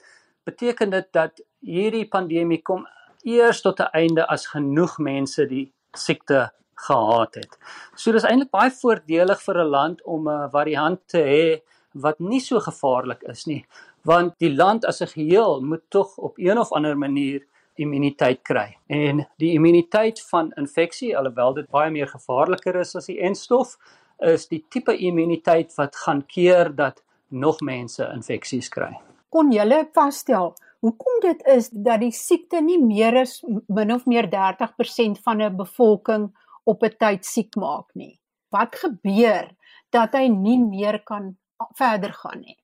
beteken 0.48 0.94
dit 0.94 1.08
dat 1.16 1.42
hierdie 1.66 2.06
pandemie 2.10 2.62
kom 2.66 2.86
eers 3.24 3.62
tot 3.62 3.80
'n 3.80 3.92
einde 3.94 4.28
as 4.30 4.48
genoeg 4.48 4.98
mense 5.00 5.46
die 5.46 5.72
siekte 5.94 6.52
gehad 6.76 7.36
het. 7.36 7.58
So 7.96 8.12
dis 8.12 8.24
eintlik 8.24 8.52
baie 8.52 8.72
voordelig 8.72 9.42
vir 9.42 9.58
'n 9.60 9.70
land 9.70 10.02
om 10.04 10.28
'n 10.28 10.50
variant 10.50 11.00
te 11.08 11.18
hê 11.18 11.62
wat 11.94 12.20
nie 12.20 12.40
so 12.40 12.60
gevaarlik 12.60 13.24
is 13.24 13.46
nie, 13.48 13.66
want 14.04 14.34
die 14.40 14.56
land 14.56 14.86
as 14.86 15.02
'n 15.02 15.08
geheel 15.08 15.62
moet 15.62 15.84
tog 15.90 16.18
op 16.18 16.38
een 16.38 16.58
of 16.58 16.72
ander 16.72 16.98
manier 16.98 17.42
immuniteit 17.76 18.42
kry. 18.44 18.78
En 18.88 19.28
die 19.38 19.54
immuniteit 19.54 20.22
van 20.22 20.52
infeksie, 20.52 21.18
alhoewel 21.18 21.54
dit 21.54 21.70
baie 21.70 21.92
meer 21.92 22.08
gevaarliker 22.08 22.76
is 22.76 22.96
as 22.96 23.06
die 23.06 23.20
enstof, 23.20 23.78
is 24.20 24.48
die 24.48 24.66
tipe 24.70 24.98
immuniteit 24.98 25.76
wat 25.76 25.96
gaan 25.96 26.26
keer 26.26 26.76
dat 26.76 27.04
nog 27.30 27.62
mense 27.62 28.04
infeksies 28.14 28.70
kry. 28.70 28.92
Kon 29.30 29.52
julle 29.52 29.88
vasstel 29.94 30.54
hoekom 30.80 31.20
dit 31.22 31.42
is 31.48 31.70
dat 31.70 32.00
die 32.04 32.14
siekte 32.16 32.62
nie 32.62 32.80
meer 32.82 33.22
as 33.24 33.40
min 33.68 33.92
of 33.94 34.06
meer 34.06 34.30
30% 34.32 35.20
van 35.26 35.42
'n 35.42 35.58
bevolking 35.58 36.30
op 36.64 36.84
'n 36.84 36.96
tyd 37.00 37.26
siek 37.26 37.56
maak 37.56 37.88
nie? 37.96 38.20
Wat 38.50 38.76
gebeur 38.76 39.52
dat 39.92 40.14
hy 40.14 40.28
nie 40.28 40.60
meer 40.60 41.04
kan 41.04 41.38
verder 41.76 42.14
gaan 42.14 42.40
nie? 42.40 42.58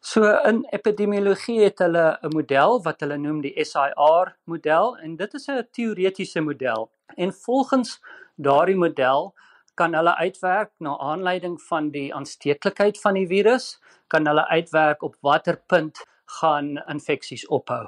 So 0.00 0.22
in 0.46 0.64
epidemiologie 0.70 1.60
het 1.64 1.78
hulle 1.78 2.18
'n 2.22 2.34
model 2.34 2.82
wat 2.82 3.00
hulle 3.00 3.16
noem 3.18 3.40
die 3.40 3.64
SIR 3.64 4.36
model 4.44 4.96
en 4.98 5.16
dit 5.16 5.34
is 5.34 5.48
'n 5.48 5.68
teoretiese 5.72 6.40
model. 6.40 6.90
En 7.16 7.32
volgens 7.32 8.00
daardie 8.36 8.76
model 8.76 9.34
kan 9.74 9.94
hulle 9.94 10.14
uitwerk 10.16 10.70
na 10.78 10.98
aanleiding 10.98 11.62
van 11.62 11.90
die 11.90 12.14
aansteeklikheid 12.14 13.00
van 13.00 13.14
die 13.14 13.26
virus, 13.26 13.80
kan 14.06 14.26
hulle 14.26 14.48
uitwerk 14.48 15.02
op 15.02 15.16
watter 15.20 15.62
punt 15.66 16.04
gaan 16.40 16.76
infeksies 16.88 17.46
ophou. 17.46 17.86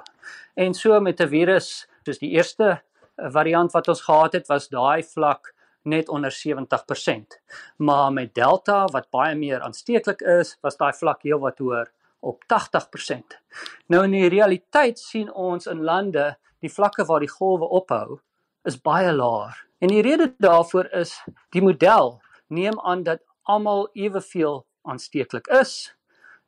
En 0.54 0.74
so 0.74 1.00
met 1.00 1.20
'n 1.20 1.28
virus 1.28 1.88
soos 2.04 2.18
die 2.18 2.30
eerste 2.30 2.82
variant 3.16 3.72
wat 3.72 3.88
ons 3.88 4.00
gehad 4.00 4.32
het, 4.32 4.48
was 4.48 4.68
daai 4.68 5.02
vlak 5.02 5.54
net 5.82 6.08
onder 6.08 6.30
70%. 6.30 7.40
Maar 7.76 8.12
met 8.12 8.34
Delta 8.34 8.84
wat 8.86 9.10
baie 9.10 9.34
meer 9.34 9.60
aansteeklik 9.60 10.20
is, 10.20 10.56
was 10.60 10.76
daai 10.76 10.92
vlak 10.92 11.22
heelwat 11.22 11.58
hoër 11.58 11.90
op 12.20 12.44
80%. 12.44 13.38
Nou 13.86 14.04
in 14.04 14.10
die 14.10 14.28
realiteit 14.28 14.98
sien 14.98 15.32
ons 15.32 15.66
in 15.66 15.82
lande 15.82 16.36
die 16.60 16.72
vlakke 16.72 17.04
waar 17.04 17.20
die 17.20 17.30
golwe 17.30 17.68
ophou 17.68 18.20
is 18.66 18.80
baie 18.80 19.12
laer. 19.12 19.54
En 19.78 19.88
die 19.88 20.02
rede 20.02 20.32
daarvoor 20.38 20.90
is 20.92 21.14
die 21.54 21.62
model 21.62 22.18
neem 22.48 22.80
aan 22.80 23.02
dat 23.02 23.22
almal 23.42 23.88
eweveel 23.94 24.64
aansteeklik 24.82 25.46
is 25.60 25.94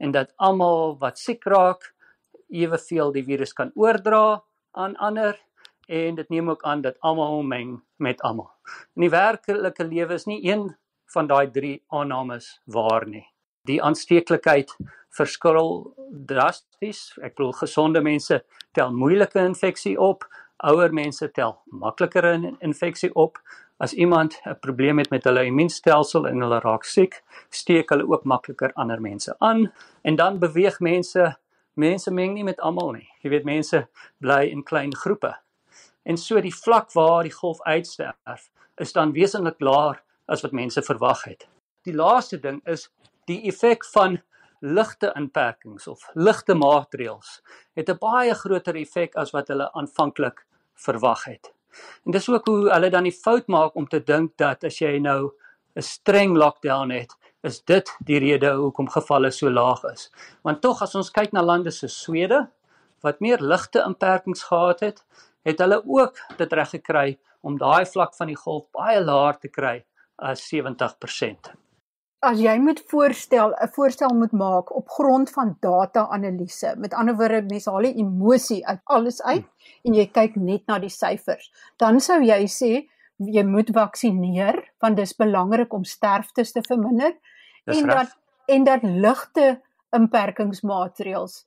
en 0.01 0.15
dat 0.17 0.33
almal 0.37 0.97
wat 0.99 1.19
siek 1.21 1.45
raak 1.45 1.93
eweveel 2.49 3.13
die 3.13 3.25
virus 3.25 3.53
kan 3.53 3.71
oordra 3.79 4.43
aan 4.73 4.97
ander 4.97 5.37
en 5.91 6.15
dit 6.15 6.29
neem 6.29 6.51
ook 6.51 6.63
aan 6.63 6.83
dat 6.83 6.99
almal 7.01 7.43
meng 7.43 7.81
met 7.97 8.23
almal. 8.23 8.51
In 8.95 9.07
die 9.07 9.13
werklike 9.13 9.85
lewe 9.85 10.15
is 10.15 10.27
nie 10.31 10.41
een 10.47 10.71
van 11.11 11.27
daai 11.27 11.51
drie 11.51 11.83
aannames 11.89 12.61
waar 12.65 13.07
nie. 13.07 13.27
Die 13.67 13.81
aansteeklikheid 13.83 14.73
verskil 15.11 15.91
drasties. 16.27 17.11
Ek 17.19 17.35
bedoel 17.35 17.57
gesonde 17.59 18.03
mense 18.03 18.41
tel 18.77 18.95
moeilike 18.95 19.43
infeksie 19.43 19.97
op, 20.01 20.25
ouer 20.63 20.95
mense 20.95 21.29
tel 21.35 21.59
makliker 21.67 22.27
'n 22.37 22.57
infeksie 22.61 23.13
op. 23.15 23.39
As 23.81 23.95
iemand 23.95 24.41
'n 24.45 24.59
probleem 24.61 24.99
het 24.99 25.11
met 25.11 25.25
hulle 25.25 25.45
immuunstelsel 25.45 26.27
en 26.29 26.41
hulle 26.41 26.59
raak 26.61 26.85
siek, 26.85 27.23
steek 27.49 27.89
hulle 27.89 28.09
ook 28.09 28.25
makliker 28.25 28.73
ander 28.75 29.01
mense 29.01 29.35
aan 29.39 29.73
en 30.03 30.17
dan 30.17 30.39
beweeg 30.39 30.81
mense 30.81 31.37
mense 31.75 32.11
meng 32.11 32.35
nie 32.35 32.45
met 32.45 32.61
almal 32.61 32.93
nie. 32.93 33.09
Jy 33.23 33.31
weet 33.31 33.45
mense 33.45 33.89
bly 34.19 34.43
in 34.51 34.63
klein 34.63 34.95
groepe. 34.95 35.35
En 36.05 36.17
so 36.17 36.41
die 36.41 36.55
vlak 36.55 36.93
waar 36.93 37.23
die 37.23 37.33
golf 37.33 37.63
uitsterf 37.63 38.51
is 38.77 38.93
dan 38.93 39.13
wesentlik 39.13 39.61
laer 39.61 40.03
as 40.29 40.43
wat 40.43 40.53
mense 40.53 40.83
verwag 40.83 41.25
het. 41.25 41.49
Die 41.83 41.95
laaste 41.95 42.41
ding 42.41 42.61
is 42.67 42.91
die 43.25 43.43
effek 43.49 43.85
van 43.95 44.21
ligte 44.61 45.13
inperkings 45.17 45.89
of 45.89 46.05
ligte 46.15 46.55
maatreëls 46.55 47.41
het 47.75 47.89
'n 47.89 47.99
baie 47.99 48.35
groter 48.35 48.77
effek 48.77 49.17
as 49.17 49.33
wat 49.33 49.49
hulle 49.49 49.73
aanvanklik 49.73 50.45
verwag 50.75 51.25
het. 51.25 51.53
En 52.05 52.13
dis 52.13 52.29
ook 52.29 52.47
hoe 52.47 52.71
hulle 52.73 52.91
dan 52.91 53.09
die 53.09 53.15
fout 53.15 53.49
maak 53.49 53.77
om 53.77 53.89
te 53.89 54.01
dink 54.05 54.37
dat 54.37 54.65
as 54.65 54.79
jy 54.81 54.99
nou 54.99 55.33
'n 55.77 55.83
streng 55.83 56.37
lockdown 56.37 56.91
het, 56.91 57.15
is 57.43 57.63
dit 57.65 57.91
die 58.05 58.19
rede 58.19 58.53
hoekom 58.53 58.89
gevalle 58.89 59.31
so 59.31 59.51
laag 59.51 59.85
is. 59.93 60.11
Want 60.43 60.61
tog 60.63 60.83
as 60.83 60.95
ons 60.95 61.11
kyk 61.11 61.33
na 61.33 61.43
lande 61.43 61.71
so 61.71 61.87
Swede 61.87 62.49
wat 63.01 63.21
meer 63.21 63.41
ligte 63.41 63.81
inperkings 63.87 64.43
gehad 64.43 64.81
het, 64.81 65.05
het 65.43 65.59
hulle 65.59 65.83
ook 65.87 66.19
dit 66.37 66.53
reg 66.53 66.71
gekry 66.71 67.19
om 67.41 67.57
daai 67.59 67.87
vlak 67.87 68.15
van 68.17 68.27
die 68.27 68.37
golf 68.37 68.67
baie 68.77 69.01
laer 69.01 69.39
te 69.41 69.49
kry 69.49 69.79
as 70.19 70.45
70%. 70.53 71.55
As 72.21 72.37
jy 72.37 72.59
moet 72.61 72.81
voorstel 72.91 73.55
'n 73.57 73.69
voorstel 73.73 74.13
moet 74.15 74.33
maak 74.33 74.75
op 74.77 74.89
grond 74.89 75.31
van 75.31 75.57
data-analise, 75.61 76.75
met 76.77 76.95
ander 76.95 77.17
woorde 77.17 77.43
mense 77.43 77.71
haal 77.71 77.83
die 77.89 77.97
emosie 78.03 78.67
uit 78.67 78.81
alles 78.85 79.23
uit 79.23 79.47
en 79.85 79.95
jy 79.95 80.07
kyk 80.07 80.37
net 80.37 80.67
na 80.67 80.79
die 80.79 80.93
syfers, 80.93 81.51
dan 81.77 82.01
sou 82.01 82.21
jy 82.21 82.45
sê 82.45 82.89
jy 83.17 83.45
moet 83.45 83.71
vaksineer 83.73 84.61
want 84.81 84.97
dit 84.97 85.07
is 85.07 85.17
belangrik 85.17 85.73
om 85.73 85.85
sterftes 85.85 86.53
te 86.53 86.63
verminder 86.63 87.17
en 87.65 87.87
dat 87.87 88.17
en 88.49 88.65
dat 88.65 88.83
ligte 88.83 89.61
inperkingsmaatreëls 89.97 91.47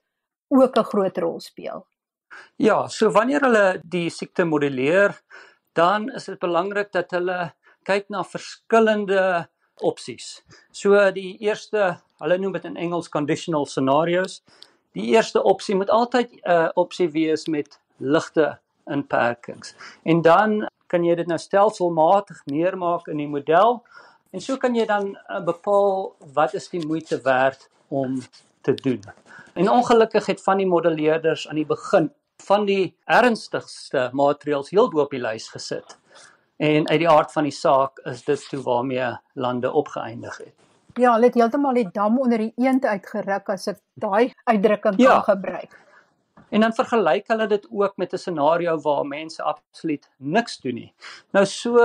ook 0.49 0.77
'n 0.77 0.83
groot 0.83 1.17
rol 1.17 1.39
speel. 1.39 1.85
Ja, 2.57 2.87
so 2.87 3.11
wanneer 3.11 3.41
hulle 3.41 3.81
die 3.83 4.09
siekte 4.09 4.45
modelleer, 4.45 5.21
dan 5.73 6.09
is 6.09 6.25
dit 6.25 6.39
belangrik 6.39 6.91
dat 6.91 7.11
hulle 7.11 7.53
kyk 7.83 8.09
na 8.09 8.23
verskillende 8.23 9.49
opsies. 9.81 10.43
So 10.71 11.11
die 11.11 11.37
eerste, 11.41 11.97
hulle 12.21 12.37
noem 12.37 12.53
dit 12.57 12.65
in 12.65 12.77
Engels 12.77 13.09
conditional 13.09 13.65
scenarios. 13.65 14.41
Die 14.93 15.09
eerste 15.15 15.43
opsie 15.43 15.75
moet 15.75 15.89
altyd 15.89 16.31
'n 16.31 16.51
uh, 16.51 16.69
opsie 16.73 17.09
wees 17.11 17.47
met 17.47 17.79
ligte 17.97 18.59
inperkings. 18.85 19.75
En 20.03 20.21
dan 20.21 20.67
kan 20.87 21.03
jy 21.03 21.15
dit 21.15 21.27
nou 21.27 21.39
stelselmatig 21.39 22.41
meer 22.45 22.77
maak 22.77 23.07
in 23.07 23.17
die 23.17 23.27
model 23.27 23.81
en 24.31 24.41
so 24.41 24.57
kan 24.57 24.75
jy 24.75 24.85
dan 24.85 25.13
uh, 25.15 25.39
bepaal 25.45 26.15
wat 26.33 26.53
is 26.53 26.69
die 26.69 26.85
moeite 26.85 27.21
werd 27.21 27.69
om 27.87 28.21
te 28.61 28.73
doen. 28.73 29.01
En 29.53 29.69
ongelukkig 29.69 30.25
het 30.25 30.43
van 30.43 30.57
die 30.57 30.67
modelleerders 30.67 31.47
aan 31.47 31.55
die 31.55 31.69
begin 31.69 32.11
van 32.43 32.65
die 32.65 32.95
ernstigste 33.05 34.09
maatreëls 34.11 34.69
heel 34.73 34.89
bo 34.89 35.03
op 35.05 35.13
die 35.13 35.21
lys 35.21 35.47
gesit. 35.53 35.97
En 36.57 36.89
uit 36.89 36.99
die 36.99 37.09
aard 37.09 37.31
van 37.31 37.43
die 37.43 37.55
saak 37.55 37.99
is 38.09 38.23
dit 38.23 38.49
toe 38.49 38.61
waarmee 38.61 39.17
lande 39.33 39.71
opgeëindig 39.71 40.37
het. 40.37 40.53
Ja, 40.93 41.13
hulle 41.13 41.25
het 41.25 41.37
heeltemal 41.39 41.73
die 41.73 41.89
dam 41.91 42.19
onder 42.19 42.37
die 42.37 42.53
eend 42.61 42.85
uitgeruk 42.85 43.49
as 43.49 43.67
ek 43.67 43.79
daai 43.93 44.33
uitdrukking 44.43 44.99
ja. 45.01 45.15
kan 45.15 45.23
gebruik. 45.23 45.79
En 46.53 46.61
dan 46.61 46.73
vergelyk 46.73 47.27
hulle 47.27 47.47
dit 47.47 47.65
ook 47.71 47.97
met 47.97 48.13
'n 48.13 48.17
scenario 48.17 48.77
waar 48.81 49.05
mense 49.05 49.43
absoluut 49.43 50.09
niks 50.17 50.59
doen 50.61 50.73
nie. 50.73 50.93
Nou 51.31 51.45
so 51.45 51.77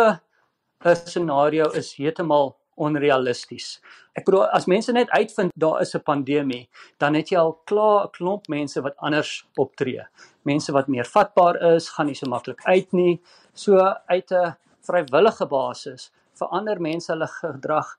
'n 0.85 0.97
scenario 0.97 1.71
is 1.71 1.95
heeltemal 1.95 2.57
onrealisties. 2.79 3.81
Ek 4.15 4.25
bedoel 4.27 4.47
as 4.57 4.67
mense 4.67 4.93
net 4.93 5.11
uitvind 5.11 5.53
daar 5.55 5.81
is 5.81 5.95
'n 5.95 6.03
pandemie, 6.03 6.69
dan 6.99 7.15
het 7.15 7.31
jy 7.31 7.39
al 7.39 7.61
klaar 7.65 8.07
'n 8.07 8.11
klomp 8.11 8.49
mense 8.49 8.81
wat 8.81 8.97
anders 8.97 9.47
optree. 9.57 10.03
Mense 10.43 10.73
wat 10.73 10.89
meer 10.89 11.05
vatbaar 11.05 11.57
is, 11.75 11.89
gaan 11.89 12.07
nie 12.07 12.15
so 12.15 12.27
maklik 12.27 12.61
uit 12.65 12.93
nie. 12.93 13.21
So 13.55 13.77
uit 14.07 14.33
'n 14.33 14.57
vrywillige 14.83 15.47
basis 15.47 16.11
verander 16.39 16.81
mense 16.81 17.13
hulle 17.13 17.27
gedrag 17.27 17.97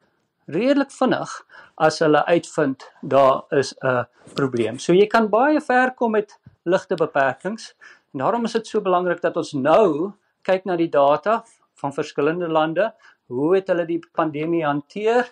redelik 0.50 0.92
vinnig 0.92 1.34
as 1.78 2.00
hulle 2.04 2.26
uitvind 2.26 2.86
daar 3.02 3.44
is 3.52 3.74
'n 3.84 4.08
probleem. 4.36 4.80
So 4.80 4.94
jy 4.94 5.08
kan 5.08 5.30
baie 5.30 5.62
ver 5.62 5.92
kom 5.92 6.12
met 6.12 6.40
ligte 6.66 6.96
beperkings. 6.96 7.74
En 8.14 8.20
daarom 8.20 8.46
is 8.46 8.54
dit 8.54 8.68
so 8.68 8.82
belangrik 8.82 9.22
dat 9.22 9.38
ons 9.38 9.54
nou 9.54 10.14
kyk 10.42 10.66
na 10.66 10.76
die 10.76 10.90
data 10.90 11.44
van 11.76 11.94
verskillende 11.94 12.48
lande, 12.48 12.94
hoe 13.30 13.56
het 13.56 13.70
hulle 13.72 13.86
die 13.86 14.02
pandemie 14.16 14.66
hanteer 14.66 15.30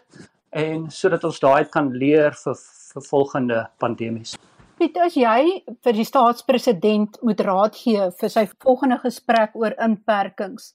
en 0.50 0.88
sodat 0.94 1.25
ons 1.27 1.39
daai 1.44 1.66
kan 1.72 1.92
leer 1.94 2.36
vir 2.44 2.56
vir 2.88 3.04
volgende 3.10 3.63
pandemies. 3.82 4.38
Piet, 4.77 4.98
as 5.01 5.16
jy 5.18 5.63
vir 5.84 5.96
die 5.98 6.06
staatspresident 6.06 7.18
moet 7.25 7.42
raad 7.46 7.75
gee 7.75 8.10
vir 8.20 8.30
sy 8.30 8.46
volgende 8.63 9.00
gesprek 9.01 9.56
oor 9.58 9.74
inperkings, 9.84 10.72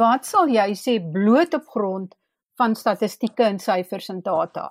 wat 0.00 0.28
sal 0.28 0.48
jy 0.48 0.72
sê 0.76 0.96
bloot 1.12 1.54
op 1.56 1.68
grond 1.74 2.16
van 2.60 2.76
statistieke 2.76 3.44
en 3.44 3.60
syfers 3.60 4.10
en 4.12 4.22
data? 4.24 4.68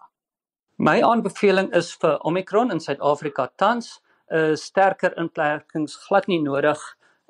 My 0.78 1.00
aanbeveling 1.04 1.72
is 1.76 1.92
vir 2.02 2.18
Omicron 2.26 2.72
in 2.72 2.82
Suid-Afrika 2.82 3.50
tans 3.58 4.00
'n 4.32 4.52
uh, 4.52 4.56
sterker 4.56 5.14
inperkings 5.18 5.96
glad 6.08 6.28
nie 6.28 6.42
nodig 6.42 6.80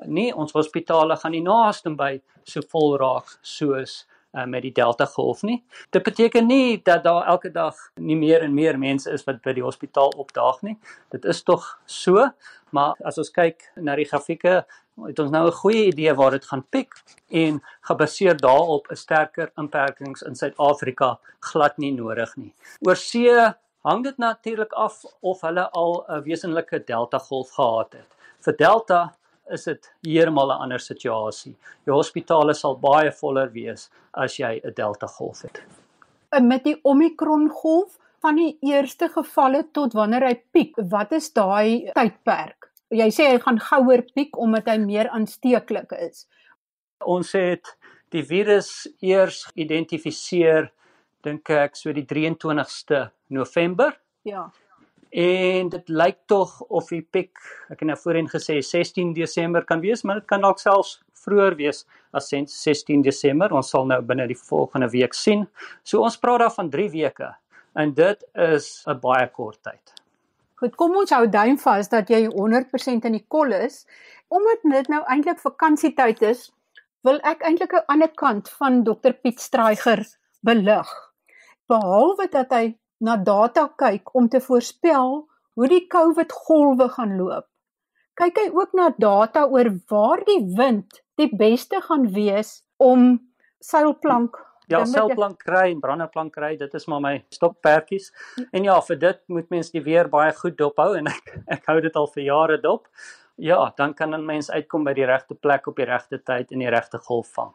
nie. 0.05 0.34
Ons 0.34 0.53
hospitale 0.53 1.15
gaan 1.17 1.31
nie 1.31 1.43
naaste 1.43 1.89
by 1.96 2.22
so 2.43 2.62
vol 2.72 2.98
raak 2.98 3.39
soos 3.41 4.05
uh, 4.33 4.45
met 4.45 4.62
die 4.62 4.71
Delta 4.71 5.05
golf 5.05 5.41
nie. 5.41 5.63
Dit 5.89 6.03
beteken 6.03 6.48
nie 6.48 6.81
dat 6.83 7.03
daar 7.03 7.25
elke 7.27 7.51
dag 7.51 7.75
nie 7.95 8.17
meer 8.17 8.41
en 8.41 8.53
meer 8.53 8.79
mense 8.79 9.12
is 9.12 9.24
wat 9.27 9.41
by 9.41 9.53
die 9.53 9.65
hospitaal 9.65 10.13
opdaag 10.17 10.62
nie. 10.62 10.77
Dit 11.09 11.25
is 11.25 11.43
tog 11.43 11.65
so, 11.86 12.29
maar 12.69 12.95
as 13.03 13.17
ons 13.17 13.31
kyk 13.33 13.71
na 13.75 13.95
die 13.95 14.07
grafieke, 14.09 14.63
het 15.07 15.19
ons 15.19 15.31
nou 15.31 15.48
'n 15.48 15.59
goeie 15.62 15.86
idee 15.88 16.13
waar 16.13 16.31
dit 16.31 16.45
gaan 16.45 16.65
piek 16.69 16.93
en 17.29 17.62
gebaseer 17.81 18.38
daarop 18.38 18.88
'n 18.91 18.95
sterker 18.95 19.51
inperkings 19.57 20.21
in 20.21 20.36
Suid-Afrika 20.36 21.19
glad 21.39 21.77
nie 21.77 21.91
nodig 21.91 22.36
nie. 22.36 22.53
Oorsee 22.81 23.53
hang 23.81 24.03
dit 24.03 24.17
natuurlik 24.17 24.74
af 24.74 25.03
of 25.21 25.41
hulle 25.41 25.69
al 25.71 26.05
'n 26.07 26.24
wesenlike 26.24 26.83
delta 26.86 27.19
golf 27.19 27.51
gehad 27.51 27.93
het. 27.93 28.15
Vir 28.39 28.55
delta 28.57 29.13
is 29.53 29.63
dit 29.63 29.91
heeltemal 30.08 30.51
'n 30.51 30.62
ander 30.65 30.79
situasie. 30.79 31.56
Die 31.86 31.94
hospitale 31.94 32.53
sal 32.53 32.77
baie 32.77 33.12
voller 33.12 33.51
wees 33.51 33.89
as 34.13 34.38
jy 34.39 34.62
'n 34.63 34.74
delta 34.74 35.08
golf 35.08 35.41
het. 35.41 35.62
En 36.32 36.48
met 36.48 36.63
die 36.63 36.79
omikron 36.84 37.50
golf 37.50 37.98
van 38.22 38.36
die 38.36 38.58
eerste 38.62 39.10
gevalle 39.10 39.63
tot 39.72 39.94
wanneer 39.94 40.27
hy 40.27 40.36
piek, 40.51 40.75
wat 40.89 41.12
is 41.12 41.34
daai 41.34 41.91
tydperk? 41.96 42.72
Jy 42.89 43.10
sê 43.10 43.29
hy 43.32 43.39
gaan 43.39 43.60
gouer 43.60 44.03
piek 44.15 44.38
omdat 44.38 44.65
hy 44.65 44.77
meer 44.77 45.10
aansteeklik 45.10 45.91
is. 45.91 46.27
Ons 47.06 47.32
het 47.34 47.77
die 48.10 48.24
virus 48.24 48.88
eers 49.01 49.44
geïdentifiseer 49.53 50.72
dink 51.24 51.50
ek 51.50 51.75
so 51.75 51.94
die 51.94 52.06
23ste 52.06 53.10
November. 53.29 53.94
Ja. 54.24 54.50
En 55.09 55.69
dit 55.69 55.89
lyk 55.89 56.17
tog 56.29 56.61
of 56.69 56.89
die 56.93 57.01
piek, 57.01 57.31
ek 57.73 57.79
het 57.81 57.87
nou 57.89 57.97
voorheen 57.97 58.27
gesê 58.29 58.59
16 58.61 59.13
Desember 59.17 59.65
kan 59.65 59.81
wees, 59.81 60.03
maar 60.03 60.19
dit 60.21 60.27
kan 60.29 60.41
dalk 60.45 60.59
selfs 60.61 60.99
vroeër 61.23 61.55
wees 61.57 61.85
as 62.13 62.29
16 62.29 63.01
Desember. 63.01 63.53
Ons 63.53 63.71
sal 63.73 63.87
nou 63.89 64.01
binne 64.05 64.27
die 64.29 64.37
volgende 64.37 64.89
week 64.93 65.17
sien. 65.17 65.47
So 65.83 66.05
ons 66.05 66.19
praat 66.21 66.45
daar 66.45 66.53
van 66.53 66.69
3 66.69 66.89
weke 66.93 67.33
en 67.75 67.93
dit 67.93 68.23
is 68.35 68.83
'n 68.87 68.99
baie 68.99 69.27
kort 69.27 69.63
tyd. 69.63 69.93
Goed, 70.55 70.75
kom 70.75 70.95
ons 70.95 71.11
hou 71.11 71.27
duim 71.27 71.57
vas 71.57 71.89
dat 71.89 72.09
jy 72.09 72.27
100% 72.27 73.05
in 73.05 73.11
die 73.11 73.25
kol 73.27 73.51
is. 73.51 73.85
Omdat 74.27 74.59
dit 74.63 74.87
nou 74.89 75.03
eintlik 75.07 75.39
vakansietyd 75.39 76.21
is, 76.21 76.51
wil 77.01 77.19
ek 77.23 77.41
eintlik 77.41 77.73
'n 77.73 77.85
ander 77.87 78.11
kant 78.15 78.49
van 78.49 78.83
Dr 78.83 79.13
Piet 79.13 79.39
Straiger 79.39 80.05
belig 80.41 81.09
behalwe 81.69 82.27
dat 82.31 82.51
hy 82.51 82.75
na 83.00 83.15
data 83.18 83.68
kyk 83.79 84.15
om 84.15 84.27
te 84.29 84.41
voorspel 84.44 85.24
hoe 85.56 85.68
die 85.68 85.86
COVID 85.88 86.32
golwe 86.48 86.89
gaan 86.89 87.15
loop. 87.18 87.48
Kyk 88.20 88.38
hy 88.38 88.48
ook 88.51 88.75
na 88.75 88.89
data 88.98 89.46
oor 89.48 89.72
waar 89.91 90.24
die 90.27 90.41
wind 90.56 91.01
die 91.20 91.29
beste 91.36 91.82
gaan 91.82 92.10
wees 92.15 92.62
om 92.77 93.18
seilplank 93.63 94.39
Ja, 94.70 94.84
seilplank 94.86 95.39
kry 95.41 95.72
en 95.72 95.79
branderplank 95.82 96.36
kry, 96.36 96.51
dit 96.58 96.74
is 96.77 96.84
maar 96.91 97.01
my 97.01 97.13
stokperdjies. 97.34 98.12
En 98.53 98.68
ja, 98.68 98.75
vir 98.86 99.00
dit 99.01 99.22
moet 99.34 99.48
mens 99.50 99.72
die 99.74 99.82
weer 99.82 100.10
baie 100.13 100.29
goed 100.38 100.60
dophou 100.60 100.91
en 101.00 101.10
ek 101.10 101.32
ek 101.58 101.65
hou 101.72 101.79
dit 101.82 101.98
al 101.98 102.06
vir 102.13 102.24
jare 102.27 102.60
dop. 102.62 102.86
Ja, 103.41 103.72
dan 103.77 103.96
kan 103.98 104.13
'n 104.13 104.25
mens 104.25 104.51
uitkom 104.51 104.84
by 104.84 104.94
die 104.94 105.08
regte 105.10 105.34
plek 105.34 105.68
op 105.68 105.75
die 105.75 105.89
regte 105.89 106.22
tyd 106.22 106.51
en 106.51 106.60
die 106.60 106.70
regte 106.70 107.00
golf 107.01 107.34
vang. 107.34 107.53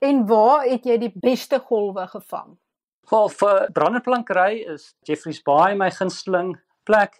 En 0.00 0.26
waar 0.26 0.64
het 0.64 0.86
jy 0.86 0.98
die 0.98 1.12
beste 1.12 1.58
golwe 1.58 2.06
gevang? 2.06 2.56
Wel 3.10 3.28
vir 3.28 3.66
branderplankery 3.76 4.62
is 4.72 4.94
Jeffreys 5.04 5.42
Bay 5.44 5.74
my 5.76 5.90
gunsteling 5.92 6.54
plek 6.88 7.18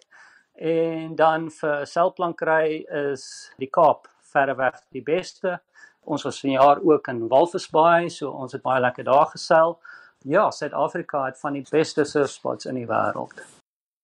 en 0.57 1.13
dan 1.15 1.51
vir 1.53 1.83
selplankery 1.85 2.79
is 3.01 3.25
die 3.61 3.69
Kaap 3.69 4.07
verreweg 4.33 4.79
die 4.95 5.03
beste. 5.05 5.59
Ons 6.01 6.25
was 6.25 6.39
vanjaar 6.41 6.81
ook 6.81 7.09
in 7.13 7.27
Walvis 7.29 7.67
Bay, 7.69 8.09
so 8.09 8.31
ons 8.33 8.57
het 8.57 8.63
baie 8.65 8.81
lekker 8.81 9.05
daar 9.05 9.29
geseil. 9.29 9.77
Ja, 10.25 10.47
Suid-Afrika 10.49 11.27
het 11.27 11.37
van 11.37 11.53
die 11.53 11.65
beste 11.69 12.05
surfspots 12.05 12.65
in 12.65 12.81
die 12.81 12.89
wêreld. 12.89 13.37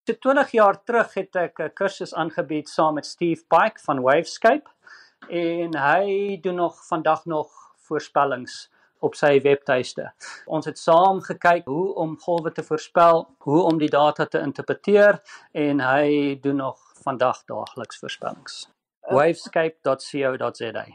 So 0.06 0.14
20 0.14 0.54
jaar 0.54 0.78
terug 0.86 1.14
het 1.18 1.36
ek 1.36 1.58
'n 1.60 1.74
kursus 1.74 2.14
aangebied 2.14 2.68
saam 2.68 2.94
met 2.94 3.06
Steve 3.06 3.42
Pike 3.48 3.82
van 3.82 4.02
Wavescape 4.02 4.70
en 5.28 5.74
hy 5.74 6.38
doen 6.42 6.62
nog 6.62 6.86
vandag 6.86 7.24
nog 7.26 7.50
voorspellings 7.88 8.70
op 9.02 9.16
sy 9.18 9.40
webtuiste. 9.44 10.06
Ons 10.46 10.68
het 10.70 10.78
saam 10.78 11.20
gekyk 11.20 11.66
hoe 11.66 11.94
om 11.94 12.16
golwe 12.20 12.52
te 12.52 12.62
voorspel, 12.62 13.26
hoe 13.46 13.62
om 13.62 13.78
die 13.78 13.90
data 13.90 14.26
te 14.26 14.40
interpreteer 14.40 15.20
en 15.52 15.82
hy 15.82 16.38
doen 16.40 16.62
nog 16.62 16.78
vandag 17.02 17.44
daagliks 17.50 17.98
voorspellings. 17.98 18.66
wavescape.co.za 19.10 20.86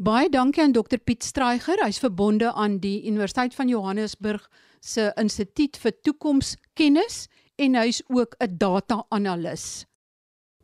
Baie 0.00 0.30
dankie 0.32 0.62
aan 0.62 0.72
Dr 0.72 0.96
Piet 1.04 1.24
Straiger. 1.24 1.82
Hy's 1.84 1.98
verbonde 2.00 2.52
aan 2.52 2.78
die 2.80 3.06
Universiteit 3.06 3.54
van 3.54 3.68
Johannesburg 3.68 4.46
se 4.80 5.10
Instituut 5.20 5.76
vir 5.76 5.92
Toekomskennis 6.00 7.26
en 7.60 7.76
hy's 7.76 8.02
ook 8.08 8.34
'n 8.38 8.56
data-analis. 8.56 9.89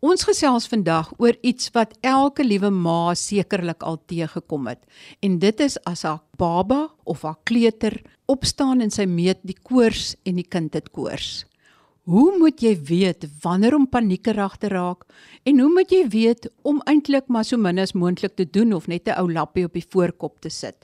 Ons 0.05 0.27
gesels 0.29 0.67
vandag 0.69 1.09
oor 1.17 1.33
iets 1.41 1.71
wat 1.73 1.95
elke 2.05 2.45
liewe 2.45 2.69
ma 2.69 3.15
sekerlik 3.17 3.81
al 3.81 3.97
teëgekom 4.05 4.67
het. 4.69 4.83
En 5.25 5.39
dit 5.41 5.61
is 5.65 5.79
as 5.89 6.03
haar 6.05 6.21
baba 6.37 6.91
of 7.09 7.23
haar 7.25 7.39
kleuter 7.49 8.03
opstaan 8.29 8.85
en 8.85 8.93
sy 8.93 9.07
meet 9.09 9.41
die 9.49 9.57
koors 9.57 10.13
en 10.29 10.37
die 10.37 10.45
kind 10.45 10.77
het 10.77 10.91
koors. 10.93 11.47
Hoe 12.05 12.37
moet 12.37 12.61
jy 12.61 12.75
weet 12.77 13.25
wanneer 13.43 13.75
om 13.75 13.89
paniekerig 13.89 14.59
te 14.61 14.69
raak 14.69 15.09
en 15.49 15.65
hoe 15.65 15.73
moet 15.73 15.91
jy 15.91 16.05
weet 16.13 16.51
om 16.63 16.83
eintlik 16.85 17.33
maar 17.33 17.49
so 17.49 17.57
min 17.57 17.81
as 17.81 17.97
moontlik 17.97 18.37
te 18.37 18.45
doen 18.45 18.77
of 18.77 18.87
net 18.89 19.09
'n 19.09 19.17
ou 19.17 19.33
lappie 19.33 19.65
op 19.65 19.73
die 19.73 19.89
voorkop 19.89 20.41
te 20.41 20.51
sit? 20.51 20.77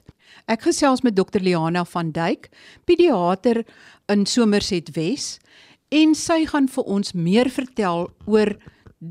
Ek 0.47 0.61
gesels 0.61 1.03
met 1.03 1.15
dokter 1.15 1.39
Liana 1.39 1.85
van 1.85 2.11
Duyk, 2.11 2.49
pediater 2.85 3.63
in 4.09 4.25
Somerset 4.25 4.95
Wes, 4.95 5.39
en 5.91 6.15
sy 6.15 6.45
gaan 6.45 6.67
vir 6.67 6.83
ons 6.83 7.13
meer 7.13 7.49
vertel 7.49 8.09
oor 8.25 8.57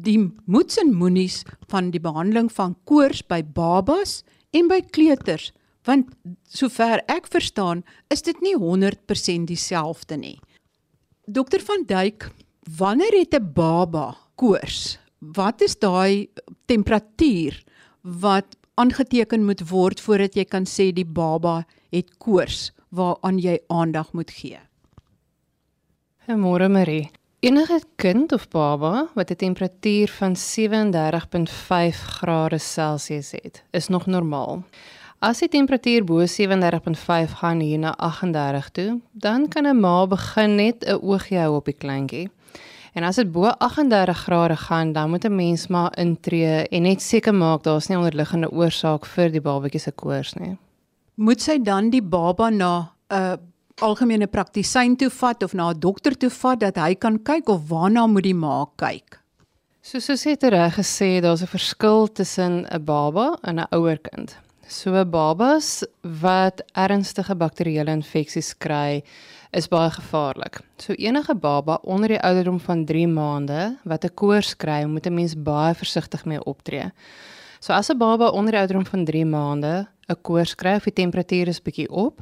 die 0.01 0.19
moets 0.47 0.79
en 0.81 0.95
moenies 0.97 1.43
van 1.69 1.91
die 1.93 2.01
behandeling 2.01 2.49
van 2.53 2.77
koors 2.89 3.23
by 3.29 3.43
babas 3.43 4.23
en 4.53 4.69
by 4.69 4.81
kleuters 4.95 5.51
want 5.89 6.11
sover 6.47 7.03
ek 7.11 7.29
verstaan 7.33 7.83
is 8.13 8.23
dit 8.23 8.39
nie 8.45 8.55
100% 8.55 9.49
dieselfde 9.51 10.19
nie. 10.19 10.39
Dokter 11.27 11.63
van 11.63 11.85
Duyk, 11.87 12.29
wanneer 12.79 13.15
het 13.19 13.35
'n 13.35 13.53
baba 13.55 14.17
koors? 14.37 14.99
Wat 15.19 15.61
is 15.61 15.79
daai 15.79 16.29
temperatuur 16.67 17.63
wat 18.03 18.57
aangeteken 18.75 19.45
moet 19.45 19.69
word 19.71 20.01
voordat 20.01 20.35
jy 20.35 20.45
kan 20.45 20.65
sê 20.65 20.93
die 20.93 21.05
baba 21.05 21.67
het 21.91 22.19
koors 22.19 22.73
waaraan 22.91 23.39
jy 23.39 23.59
aandag 23.69 24.13
moet 24.13 24.31
gee? 24.31 24.59
Môre 26.29 26.69
Marie. 26.69 27.11
Enige 27.43 27.83
kind 27.97 28.33
of 28.33 28.49
baba 28.49 29.09
wat 29.15 29.31
'n 29.31 29.37
temperatuur 29.37 30.09
van 30.09 30.37
37.5 30.37 31.97
grade 31.97 32.59
Celsius 32.59 33.31
het, 33.31 33.65
is 33.71 33.89
nog 33.89 34.07
normaal. 34.07 34.63
As 35.19 35.39
die 35.39 35.49
temperatuur 35.49 36.05
bo 36.05 36.27
37.5 36.27 37.33
gaan 37.33 37.61
hier 37.61 37.79
na 37.79 37.97
38 37.97 38.71
toe, 38.71 39.01
dan 39.13 39.49
kan 39.49 39.67
'n 39.67 39.81
ma 39.81 40.07
begin 40.07 40.55
net 40.55 40.85
'n 40.85 40.99
oogie 41.03 41.39
hou 41.39 41.55
op 41.55 41.65
die 41.65 41.75
kleintjie. 41.75 42.31
En 42.93 43.03
as 43.03 43.17
dit 43.17 43.33
bo 43.33 43.45
38 43.45 44.19
grade 44.19 44.57
gaan, 44.57 44.93
dan 44.93 45.11
moet 45.11 45.25
'n 45.25 45.35
mens 45.35 45.67
maar 45.67 45.99
intree 45.99 46.69
en 46.69 46.83
net 46.83 47.03
seker 47.03 47.35
maak 47.35 47.63
daar's 47.63 47.87
nie 47.87 47.99
onderliggende 47.99 48.51
oorsaak 48.51 49.07
vir 49.07 49.31
die 49.31 49.41
babatjie 49.41 49.81
se 49.81 49.91
koors 49.91 50.35
nie. 50.35 50.57
Moet 51.15 51.41
sy 51.41 51.59
dan 51.63 51.91
die 51.91 52.03
baba 52.03 52.51
na 52.51 52.93
'n 53.09 53.15
uh, 53.15 53.37
algemene 53.81 54.27
praktisyn 54.27 54.97
toe 54.97 55.11
vat 55.11 55.43
of 55.43 55.55
na 55.55 55.71
'n 55.71 55.81
dokter 55.81 56.15
toe 56.15 56.31
vat 56.31 56.61
dat 56.61 56.77
hy 56.77 56.95
kan 56.95 57.19
kyk 57.19 57.49
of 57.49 57.69
waarna 57.69 58.07
moet 58.07 58.25
die 58.25 58.35
ma 58.35 58.67
kyk? 58.77 59.19
Soos 59.83 60.07
jy 60.07 60.31
het 60.31 60.45
reg 60.45 60.77
gesê, 60.77 61.21
daar's 61.21 61.43
'n 61.43 61.47
verskil 61.47 62.07
tussen 62.09 62.67
'n 62.71 62.85
baba 62.85 63.39
en 63.43 63.59
'n 63.59 63.67
ouer 63.73 63.99
kind. 63.99 64.37
So 64.69 65.05
babas 65.05 65.85
wat 66.03 66.63
ernstige 66.75 67.35
bakterieële 67.35 67.91
infeksies 67.91 68.55
kry, 68.59 69.03
is 69.53 69.69
baie 69.69 69.91
gevaarlik. 69.91 70.61
So 70.79 70.95
enige 70.97 71.35
baba 71.35 71.79
onder 71.83 72.09
die 72.09 72.21
ouderdom 72.21 72.61
van 72.61 72.85
3 72.85 73.07
maande 73.09 73.77
wat 73.85 74.05
'n 74.05 74.15
koors 74.15 74.57
kry, 74.57 74.85
moet 74.85 75.07
'n 75.07 75.15
mens 75.15 75.35
baie 75.35 75.75
versigtig 75.75 76.25
mee 76.25 76.45
optree. 76.45 76.91
So 77.61 77.73
as 77.73 77.91
'n 77.91 77.99
baba 77.99 78.29
onder 78.31 78.53
die 78.53 78.61
ouderdom 78.61 78.87
van 78.87 79.05
3 79.05 79.25
maande 79.25 79.89
'n 80.09 80.23
koors 80.23 80.55
kry 80.55 80.75
of 80.77 80.85
die 80.85 80.93
temperatuur 80.93 81.49
is 81.49 81.63
bietjie 81.63 81.91
op, 81.91 82.21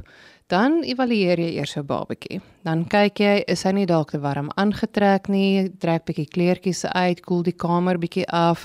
Dan 0.50 0.80
evalueer 0.82 1.38
jy 1.38 1.50
eers 1.60 1.76
jou 1.76 1.84
babatjie. 1.86 2.40
Dan 2.66 2.80
kyk 2.90 3.20
jy, 3.22 3.34
is 3.52 3.60
hy 3.62 3.70
nie 3.76 3.84
dalk 3.86 4.10
te 4.10 4.18
warm 4.18 4.48
aangetrek 4.58 5.28
nie? 5.30 5.68
Trek 5.78 6.08
bietjie 6.08 6.26
kleertjies 6.26 6.82
uit, 6.90 7.20
koel 7.22 7.44
die 7.46 7.54
kamer 7.54 8.00
bietjie 8.02 8.24
af. 8.34 8.64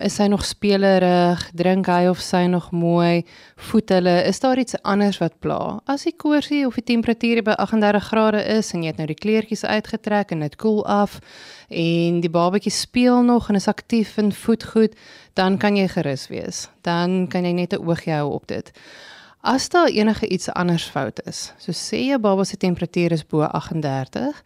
Is 0.00 0.16
hy 0.16 0.30
nog 0.32 0.46
spelerig? 0.48 1.42
Drink 1.60 1.90
hy 1.92 2.06
of 2.08 2.22
sy 2.24 2.46
nog 2.48 2.70
mooi? 2.72 3.26
Voet 3.68 3.92
hulle? 3.92 4.14
Is 4.30 4.40
daar 4.40 4.62
iets 4.62 4.78
anders 4.80 5.20
wat 5.20 5.36
pla? 5.44 5.58
As 5.84 6.06
die 6.08 6.14
koorsie 6.16 6.62
of 6.64 6.78
die 6.80 6.86
temperatuur 6.88 7.42
by 7.44 7.58
38 7.66 8.08
grade 8.08 8.40
is 8.56 8.72
en 8.72 8.86
jy 8.86 8.94
het 8.94 9.02
nou 9.02 9.08
die 9.10 9.18
kleertjies 9.20 9.66
uitgetrek 9.68 10.32
en 10.32 10.46
dit 10.46 10.56
koel 10.56 10.80
af 10.88 11.18
en 11.68 12.22
die 12.24 12.32
babatjie 12.32 12.72
speel 12.72 13.20
nog 13.28 13.50
en 13.52 13.60
is 13.60 13.68
aktief 13.68 14.16
en 14.22 14.32
voet 14.32 14.64
goed, 14.72 14.96
dan 15.36 15.60
kan 15.60 15.76
jy 15.76 15.84
gerus 15.98 16.30
wees. 16.32 16.70
Dan 16.80 17.26
kan 17.28 17.44
jy 17.44 17.52
net 17.52 17.76
'n 17.76 17.84
oogie 17.84 18.16
hou 18.16 18.32
op 18.32 18.48
dit. 18.48 18.72
As 19.46 19.68
daar 19.68 19.88
enige 19.88 20.26
iets 20.28 20.48
anders 20.50 20.88
fout 20.90 21.20
is, 21.22 21.52
so 21.62 21.70
sê 21.70 22.00
jou 22.08 22.18
baba 22.18 22.42
se 22.44 22.56
temperatuur 22.58 23.12
is 23.14 23.22
bo 23.22 23.44
38 23.46 24.40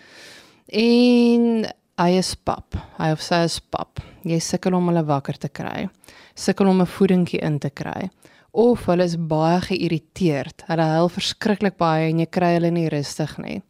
en 0.77 1.47
hy 2.03 2.09
is 2.19 2.35
pap, 2.37 2.77
hy 2.99 3.09
of 3.15 3.23
sy 3.25 3.39
is 3.47 3.57
pap. 3.73 4.03
Jy 4.29 4.37
sukkel 4.45 4.77
om 4.77 4.91
hulle 4.91 5.01
wakker 5.09 5.39
te 5.41 5.49
kry. 5.49 5.87
Sukkel 6.37 6.69
om 6.69 6.83
'n 6.85 6.93
voedingkie 6.97 7.41
in 7.41 7.59
te 7.59 7.71
kry 7.71 8.11
of 8.53 8.85
hulle 8.85 9.05
is 9.05 9.17
baie 9.17 9.61
geïrriteerd. 9.71 10.67
Hulle 10.69 10.87
huil 10.93 11.09
verskriklik 11.09 11.79
baie 11.79 12.11
en 12.11 12.21
jy 12.21 12.27
kry 12.27 12.53
hulle 12.59 12.71
nie 12.71 12.89
rustig 12.89 13.39
nie. 13.39 13.63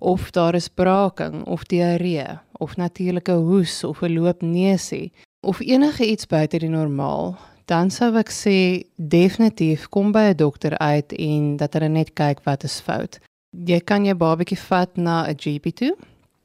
Of 0.00 0.32
daar 0.32 0.54
is 0.54 0.68
braaking 0.68 1.46
of 1.46 1.64
diarree 1.64 2.40
of 2.60 2.76
natuurlike 2.76 3.32
hoes 3.32 3.84
of 3.84 4.02
'n 4.02 4.12
loopneusie 4.12 5.12
of 5.40 5.60
enige 5.60 6.04
iets 6.04 6.26
buite 6.26 6.58
die 6.58 6.68
normaal 6.68 7.38
dan 7.70 7.90
sou 7.90 8.10
ek 8.20 8.30
sê 8.30 8.56
definitief 8.96 9.88
kom 9.88 10.12
by 10.12 10.32
'n 10.32 10.36
dokter 10.36 10.78
uit 10.78 11.12
en 11.12 11.56
dat 11.56 11.72
hulle 11.74 11.88
net 11.88 12.14
kyk 12.14 12.44
wat 12.44 12.64
is 12.64 12.80
fout. 12.80 13.18
Jy 13.50 13.80
kan 13.80 14.04
jou 14.04 14.14
babatjie 14.14 14.58
vat 14.58 14.96
na 14.96 15.26
'n 15.28 15.36
GP 15.36 15.74
toe. 15.74 15.96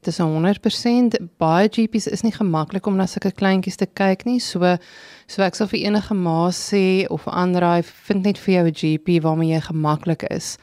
Dit 0.02 0.14
is 0.14 0.20
100% 0.20 1.18
baie 1.38 1.68
GP's 1.68 2.08
is 2.08 2.22
nie 2.22 2.32
gemaklik 2.32 2.86
om 2.88 2.96
na 2.96 3.06
sulke 3.06 3.32
kleintjies 3.32 3.76
te 3.76 3.86
kyk 3.86 4.26
nie. 4.26 4.40
So 4.40 4.78
so 5.28 5.44
ek 5.44 5.56
sal 5.56 5.68
vir 5.68 5.80
enige 5.80 6.14
ma 6.14 6.50
sê 6.50 7.06
of 7.10 7.26
hy 7.26 7.82
vind 7.82 8.24
net 8.24 8.38
vir 8.38 8.54
jou 8.54 8.66
'n 8.68 8.74
GP 8.74 9.22
waarmee 9.24 9.54
jy 9.54 9.62
gemaklik 9.62 10.24
is 10.32 10.58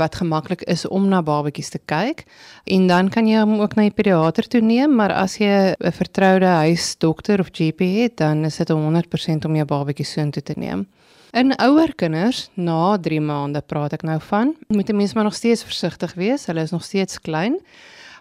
wat 0.00 0.18
gemaklik 0.20 0.64
is 0.66 0.86
om 0.88 1.08
na 1.12 1.20
babatjies 1.22 1.70
te 1.74 1.80
kyk 1.92 2.24
en 2.64 2.88
dan 2.90 3.10
kan 3.12 3.28
jy 3.28 3.42
hom 3.44 3.60
ook 3.60 3.76
na 3.76 3.86
die 3.88 3.94
pediater 3.94 4.48
toe 4.48 4.62
neem 4.64 4.96
maar 4.96 5.12
as 5.12 5.36
jy 5.38 5.74
'n 5.76 5.92
vertroude 6.00 6.46
huisdokter 6.46 7.40
of 7.40 7.52
GP 7.52 7.80
het 8.00 8.16
dan 8.16 8.44
is 8.44 8.56
dit 8.56 8.68
100% 8.68 9.44
om 9.44 9.54
jou 9.56 9.66
babatjie 9.66 10.06
soheen 10.06 10.30
toe 10.30 10.42
te 10.42 10.54
neem. 10.56 10.86
In 11.30 11.52
ouer 11.62 11.94
kinders 11.94 12.48
na 12.54 12.96
3 12.98 13.20
maande 13.22 13.60
praat 13.62 13.92
ek 13.94 14.02
nou 14.02 14.18
van, 14.20 14.54
moet 14.66 14.90
'n 14.90 14.96
mens 14.96 15.14
maar 15.14 15.24
nog 15.24 15.34
steeds 15.34 15.62
versigtig 15.62 16.14
wees. 16.14 16.46
Hulle 16.46 16.62
is 16.62 16.70
nog 16.70 16.82
steeds 16.82 17.20
klein. 17.20 17.60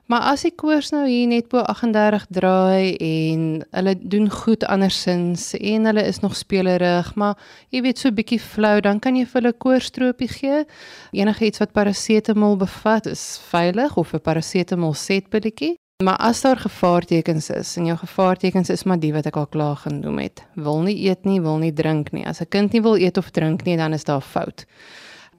Maar 0.09 0.31
as 0.31 0.41
die 0.41 0.55
koers 0.57 0.87
nou 0.89 1.03
hier 1.05 1.27
net 1.29 1.51
bo 1.51 1.61
38 1.69 2.23
draai 2.33 2.95
en 2.97 3.41
hulle 3.77 3.91
doen 4.13 4.25
goed 4.33 4.63
andersins 4.65 5.51
en 5.53 5.85
hulle 5.85 6.01
is 6.09 6.17
nog 6.23 6.33
spelerig, 6.33 7.11
maar 7.13 7.35
jy 7.69 7.83
weet 7.85 8.01
so 8.01 8.09
'n 8.09 8.17
bietjie 8.17 8.39
flou, 8.41 8.81
dan 8.81 8.99
kan 8.99 9.15
jy 9.15 9.25
vir 9.25 9.41
hulle 9.41 9.53
koorstroopie 9.53 10.27
gee. 10.27 10.65
Enige 11.13 11.45
iets 11.45 11.59
wat 11.59 11.73
parasetamol 11.77 12.57
bevat 12.57 13.05
is 13.05 13.39
veilig 13.51 13.97
of 13.97 14.13
'n 14.13 14.19
parasetamol 14.19 14.93
setpilletjie. 14.93 15.77
Maar 16.03 16.17
as 16.17 16.41
daar 16.41 16.57
gevaartekens 16.57 17.49
is 17.49 17.77
en 17.77 17.85
jou 17.85 17.97
gevaartekens 17.97 18.69
is 18.69 18.83
maar 18.83 18.99
die 18.99 19.13
wat 19.13 19.25
ek 19.25 19.37
al 19.37 19.47
klaar 19.47 19.75
genoem 19.75 20.17
het. 20.17 20.43
Wil 20.55 20.81
nie 20.81 21.07
eet 21.07 21.23
nie, 21.25 21.41
wil 21.41 21.57
nie 21.57 21.73
drink 21.73 22.11
nie. 22.11 22.25
As 22.25 22.41
'n 22.41 22.49
kind 22.49 22.73
nie 22.73 22.81
wil 22.81 22.97
eet 22.97 23.17
of 23.17 23.29
drink 23.29 23.63
nie, 23.63 23.77
dan 23.77 23.93
is 23.93 24.03
daar 24.03 24.21
fout 24.21 24.65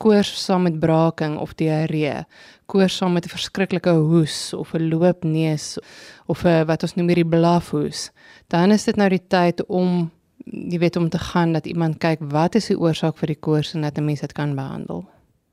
koors 0.01 0.33
saam 0.45 0.65
met 0.65 0.79
braaking 0.81 1.37
of 1.39 1.53
diarree, 1.61 2.25
koors 2.71 2.97
saam 2.97 3.13
met 3.13 3.27
'n 3.27 3.35
verskriklike 3.35 3.91
hoes 3.91 4.55
of 4.55 4.75
'n 4.75 4.89
loopneus 4.91 5.79
of 6.27 6.45
'n 6.45 6.67
wat 6.67 6.83
ons 6.83 6.95
noem 6.95 7.09
hierdie 7.09 7.33
blafhoes, 7.37 8.11
dan 8.49 8.71
is 8.71 8.85
dit 8.85 8.97
nou 8.97 9.09
die 9.09 9.27
tyd 9.29 9.67
om 9.67 10.11
jy 10.45 10.79
weet 10.79 10.97
om 10.97 11.09
te 11.09 11.19
gaan 11.19 11.53
dat 11.53 11.67
iemand 11.67 11.99
kyk 11.99 12.19
wat 12.33 12.55
is 12.55 12.71
die 12.71 12.79
oorsaak 12.79 13.17
vir 13.17 13.27
die 13.27 13.41
koors 13.41 13.75
en 13.75 13.83
dat 13.83 13.99
'n 13.99 14.05
mens 14.05 14.21
dit 14.21 14.33
kan 14.33 14.55
behandel. 14.55 15.05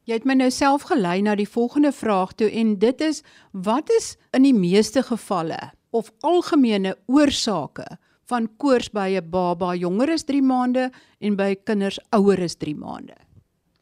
Jy 0.07 0.13
het 0.13 0.25
my 0.25 0.33
nou 0.33 0.49
self 0.51 0.81
gelei 0.87 1.21
na 1.21 1.35
die 1.35 1.49
volgende 1.49 1.91
vraag 1.91 2.33
toe 2.33 2.51
en 2.51 2.79
dit 2.79 3.01
is 3.01 3.23
wat 3.51 3.89
is 3.89 4.15
in 4.31 4.43
die 4.43 4.53
meeste 4.53 5.03
gevalle 5.03 5.71
of 5.91 6.11
algemene 6.21 6.95
oorsake 7.07 7.97
van 8.25 8.47
koors 8.57 8.89
by 8.89 9.17
'n 9.17 9.29
baba 9.29 9.75
jonger 9.75 10.11
as 10.11 10.23
3 10.23 10.41
maande 10.41 10.91
en 11.19 11.35
by 11.35 11.55
kinders 11.63 11.99
ouer 12.09 12.43
as 12.43 12.55
3 12.55 12.75
maande? 12.75 13.26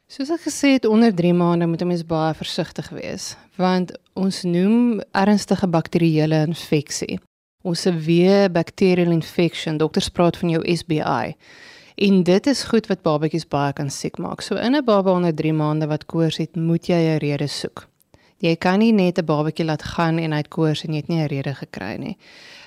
Soos 0.06 0.30
ek 0.30 0.44
gesê 0.46 0.76
het 0.76 0.84
onder 0.86 1.10
3 1.10 1.34
maande 1.34 1.65
moet 1.65 1.82
'n 1.82 1.88
mens 1.88 2.06
baie 2.06 2.34
versigtig 2.34 2.89
wees 2.89 3.36
want 3.58 3.91
ons 4.13 4.44
noem 4.44 5.02
ernstige 5.12 5.68
bakterieële 5.68 6.46
infeksie. 6.46 7.20
Ons 7.63 7.82
severe 7.82 8.50
bacterial 8.50 9.12
infection, 9.12 9.78
dokters 9.78 10.10
praat 10.10 10.38
van 10.38 10.50
jou 10.50 10.62
SBI. 10.76 11.36
En 11.96 12.24
dit 12.24 12.48
is 12.48 12.63
goed 12.63 12.88
wat 12.88 13.02
babatjies 13.02 13.48
baie 13.48 13.74
kan 13.74 13.89
siek 13.89 14.18
maak. 14.18 14.41
So 14.41 14.56
in 14.56 14.76
'n 14.76 14.86
baba 14.86 15.12
onder 15.12 15.36
3 15.36 15.54
maande 15.54 15.88
wat 15.88 16.06
koors 16.06 16.38
het, 16.38 16.56
moet 16.56 16.86
jy 16.88 17.02
'n 17.15 17.18
rede 17.18 17.48
soek. 17.48 17.88
Jy 18.38 18.56
kan 18.56 18.80
nie 18.80 18.91
net 18.91 19.18
'n 19.18 19.26
babatjie 19.26 19.65
laat 19.65 19.84
gaan 19.84 20.20
en 20.20 20.32
hy 20.32 20.38
het 20.38 20.50
koors 20.50 20.84
en 20.84 20.94
jy 20.94 21.00
het 21.00 21.08
nie 21.08 21.22
'n 21.22 21.28
rede 21.28 21.56
gekry 21.56 21.96
nie. 21.98 22.18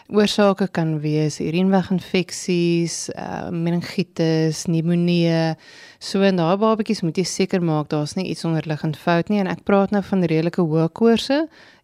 Oorsake 0.09 0.71
kan 0.73 0.95
wees 1.03 1.37
urineweginfeksies, 1.45 3.11
uh, 3.13 3.51
meningitis, 3.53 4.63
pneumonie. 4.65 5.55
So 6.01 6.23
in 6.25 6.39
daai 6.41 6.57
babatjies 6.57 7.03
moet 7.05 7.19
jy 7.21 7.27
seker 7.29 7.61
maak 7.61 7.91
daar's 7.93 8.15
nie 8.17 8.25
iets 8.33 8.47
onderliggend 8.49 8.97
fout 8.97 9.29
nie 9.29 9.43
en 9.43 9.51
ek 9.53 9.67
praat 9.69 9.93
nou 9.93 10.01
van 10.09 10.25
redelike 10.25 10.65
hoë 10.65 10.87
koorse 10.97 11.43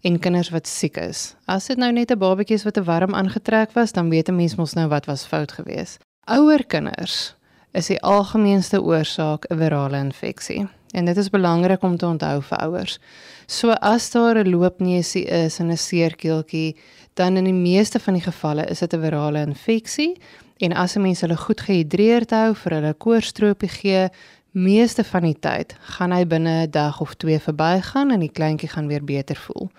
en 0.09 0.17
kinders 0.25 0.49
wat 0.55 0.71
siek 0.71 0.97
is. 1.03 1.35
As 1.45 1.69
dit 1.69 1.77
nou 1.77 1.93
net 1.93 2.11
'n 2.11 2.19
babatjie 2.19 2.57
is 2.57 2.65
wat 2.65 2.75
te 2.81 2.85
warm 2.85 3.13
aangetrek 3.15 3.77
was, 3.77 3.93
dan 3.93 4.09
weet 4.09 4.31
'n 4.31 4.37
mens 4.37 4.57
mos 4.57 4.73
nou 4.73 4.89
wat 4.89 5.05
was 5.05 5.27
fout 5.27 5.53
geweest. 5.53 6.01
Ouer 6.25 6.65
kinders 6.65 7.35
is 7.75 7.87
die 7.87 8.01
algemeenste 8.01 8.81
oorsaak 8.81 9.45
'n 9.51 9.59
virale 9.59 9.99
infeksie. 9.99 10.69
En 10.95 11.05
dit 11.05 11.17
is 11.17 11.31
belangrik 11.31 11.83
om 11.83 11.97
te 11.99 12.07
onthou 12.07 12.37
vir 12.43 12.59
ouers. 12.59 12.99
So 13.47 13.75
as 13.83 14.11
daar 14.11 14.39
'n 14.39 14.51
loopneusie 14.51 15.25
is 15.25 15.59
en 15.59 15.71
'n 15.71 15.77
seerkeeltjie, 15.77 16.77
dan 17.15 17.37
in 17.37 17.45
die 17.45 17.53
meeste 17.53 17.99
van 17.99 18.15
die 18.15 18.23
gevalle 18.23 18.65
is 18.65 18.79
dit 18.79 18.95
'n 18.95 19.01
virale 19.01 19.41
infeksie 19.41 20.17
en 20.59 20.73
as 20.73 20.97
'n 20.97 21.01
mens 21.01 21.21
hulle 21.21 21.37
goed 21.37 21.61
gehidreerd 21.61 22.31
hou 22.31 22.55
vir 22.55 22.73
hulle 22.73 22.95
koorstroopie 22.95 23.69
gee, 23.69 24.09
meeste 24.51 25.05
van 25.05 25.23
die 25.23 25.39
tyd 25.41 25.75
gaan 25.81 26.13
hy 26.13 26.25
binne 26.27 26.67
'n 26.67 26.71
dag 26.71 27.01
of 27.01 27.15
twee 27.15 27.39
verbygaan 27.39 28.11
en 28.11 28.21
die 28.21 28.33
kleintjie 28.33 28.69
gaan 28.69 28.87
weer 28.87 29.05
beter 29.05 29.37
voel. 29.37 29.71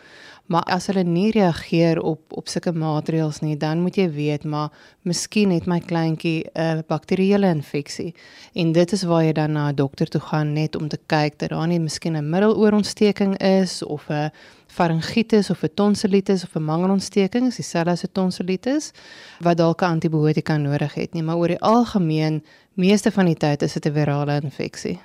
Maar 0.45 0.61
as 0.69 0.85
hulle 0.91 1.01
nie 1.03 1.31
reageer 1.33 1.97
op 2.05 2.33
op 2.37 2.49
sulke 2.51 2.71
maatreëls 2.71 3.39
nie, 3.41 3.55
dan 3.57 3.79
moet 3.81 3.95
jy 3.97 4.05
weet 4.13 4.43
maar 4.45 4.69
miskien 5.01 5.49
het 5.49 5.65
my 5.65 5.79
kleintjie 5.79 6.45
'n 6.53 6.83
bakterieële 6.87 7.47
infeksie. 7.49 8.13
En 8.53 8.71
dit 8.71 8.91
is 8.91 9.03
waar 9.03 9.23
jy 9.23 9.33
dan 9.33 9.51
na 9.51 9.69
'n 9.69 9.75
dokter 9.75 10.07
toe 10.07 10.21
gaan 10.21 10.53
net 10.53 10.75
om 10.75 10.87
te 10.87 10.99
kyk 11.05 11.39
dat 11.39 11.49
daar 11.49 11.67
nie 11.67 11.79
miskien 11.79 12.15
'n 12.15 12.29
middeloorontsteking 12.29 13.37
is 13.37 13.83
of 13.83 14.09
'n 14.09 14.31
faringitis 14.67 15.49
of 15.49 15.63
'n 15.63 15.73
tonsilitis 15.73 16.43
of 16.43 16.55
'n 16.55 16.63
mangelontsteking, 16.63 17.47
is 17.47 17.55
dieselfde 17.55 17.91
as 17.91 18.03
'n 18.03 18.11
tonsilitis 18.11 18.91
wat 19.39 19.57
dalk 19.57 19.81
'n 19.81 19.85
antibiotika 19.85 20.57
nodig 20.57 20.93
het 20.93 21.13
nie, 21.13 21.23
maar 21.23 21.37
oor 21.37 21.47
die 21.47 21.61
algemeen 21.61 22.43
meeste 22.73 23.11
van 23.11 23.25
die 23.25 23.35
tyd 23.35 23.61
is 23.61 23.73
dit 23.73 23.85
'n 23.85 23.93
virale 23.93 24.41
infeksie. 24.43 24.99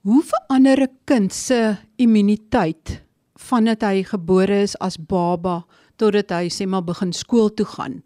Hoe 0.00 0.22
verander 0.22 0.80
'n 0.80 0.98
kind 1.04 1.32
se 1.32 1.76
immuniteit 1.96 3.02
vandat 3.38 3.82
hy 3.82 4.02
gebore 4.02 4.62
is 4.62 4.76
as 4.80 4.96
baba 4.96 5.64
totdat 5.96 6.30
hy 6.30 6.48
sê 6.48 6.66
maar 6.66 6.84
begin 6.84 7.12
skool 7.12 7.50
toe 7.50 7.66
gaan 7.66 8.02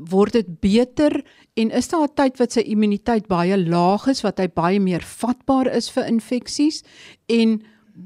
word 0.00 0.32
dit 0.32 0.48
beter 0.60 1.22
en 1.54 1.70
is 1.70 1.88
daar 1.88 2.08
'n 2.08 2.14
tyd 2.14 2.38
wat 2.38 2.52
sy 2.52 2.60
immuniteit 2.60 3.28
baie 3.28 3.56
laag 3.56 4.06
is 4.08 4.22
wat 4.22 4.38
hy 4.38 4.48
baie 4.48 4.80
meer 4.80 5.02
vatbaar 5.02 5.68
is 5.68 5.90
vir 5.90 6.06
infeksies 6.06 6.82
en 7.28 7.62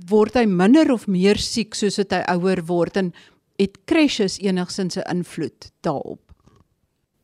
word 0.08 0.34
hy 0.34 0.46
minder 0.46 0.92
of 0.92 1.06
meer 1.06 1.38
siek 1.38 1.74
soos 1.74 1.96
dit 1.96 2.12
hy 2.12 2.22
ouer 2.34 2.62
word 2.66 2.96
en 2.96 3.12
het 3.58 3.78
crashes 3.86 4.38
enigsins 4.38 4.96
'n 4.96 5.08
invloed 5.10 5.70
daarop? 5.82 6.20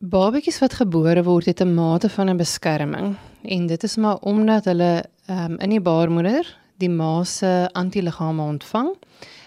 Babatjies 0.00 0.58
wat 0.60 0.74
gebore 0.74 1.22
word 1.22 1.46
het 1.46 1.60
'n 1.60 1.74
mate 1.74 2.08
van 2.08 2.30
'n 2.30 2.36
beskerming 2.36 3.16
en 3.42 3.66
dit 3.66 3.84
is 3.84 3.96
maar 3.96 4.18
omdat 4.22 4.64
hulle 4.64 5.04
um, 5.28 5.58
in 5.58 5.70
die 5.70 5.80
baarmoeder 5.80 6.46
die 6.78 6.90
ma 6.90 7.24
se 7.24 7.68
antiliggame 7.72 8.42
ontvang 8.42 8.94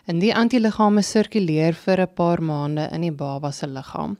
en 0.05 0.19
die 0.21 0.33
antiliggame 0.35 1.01
sirkuleer 1.01 1.73
vir 1.73 2.01
'n 2.01 2.13
paar 2.15 2.41
maande 2.41 2.89
in 2.91 3.01
die 3.01 3.11
baba 3.11 3.51
se 3.51 3.67
liggaam. 3.67 4.17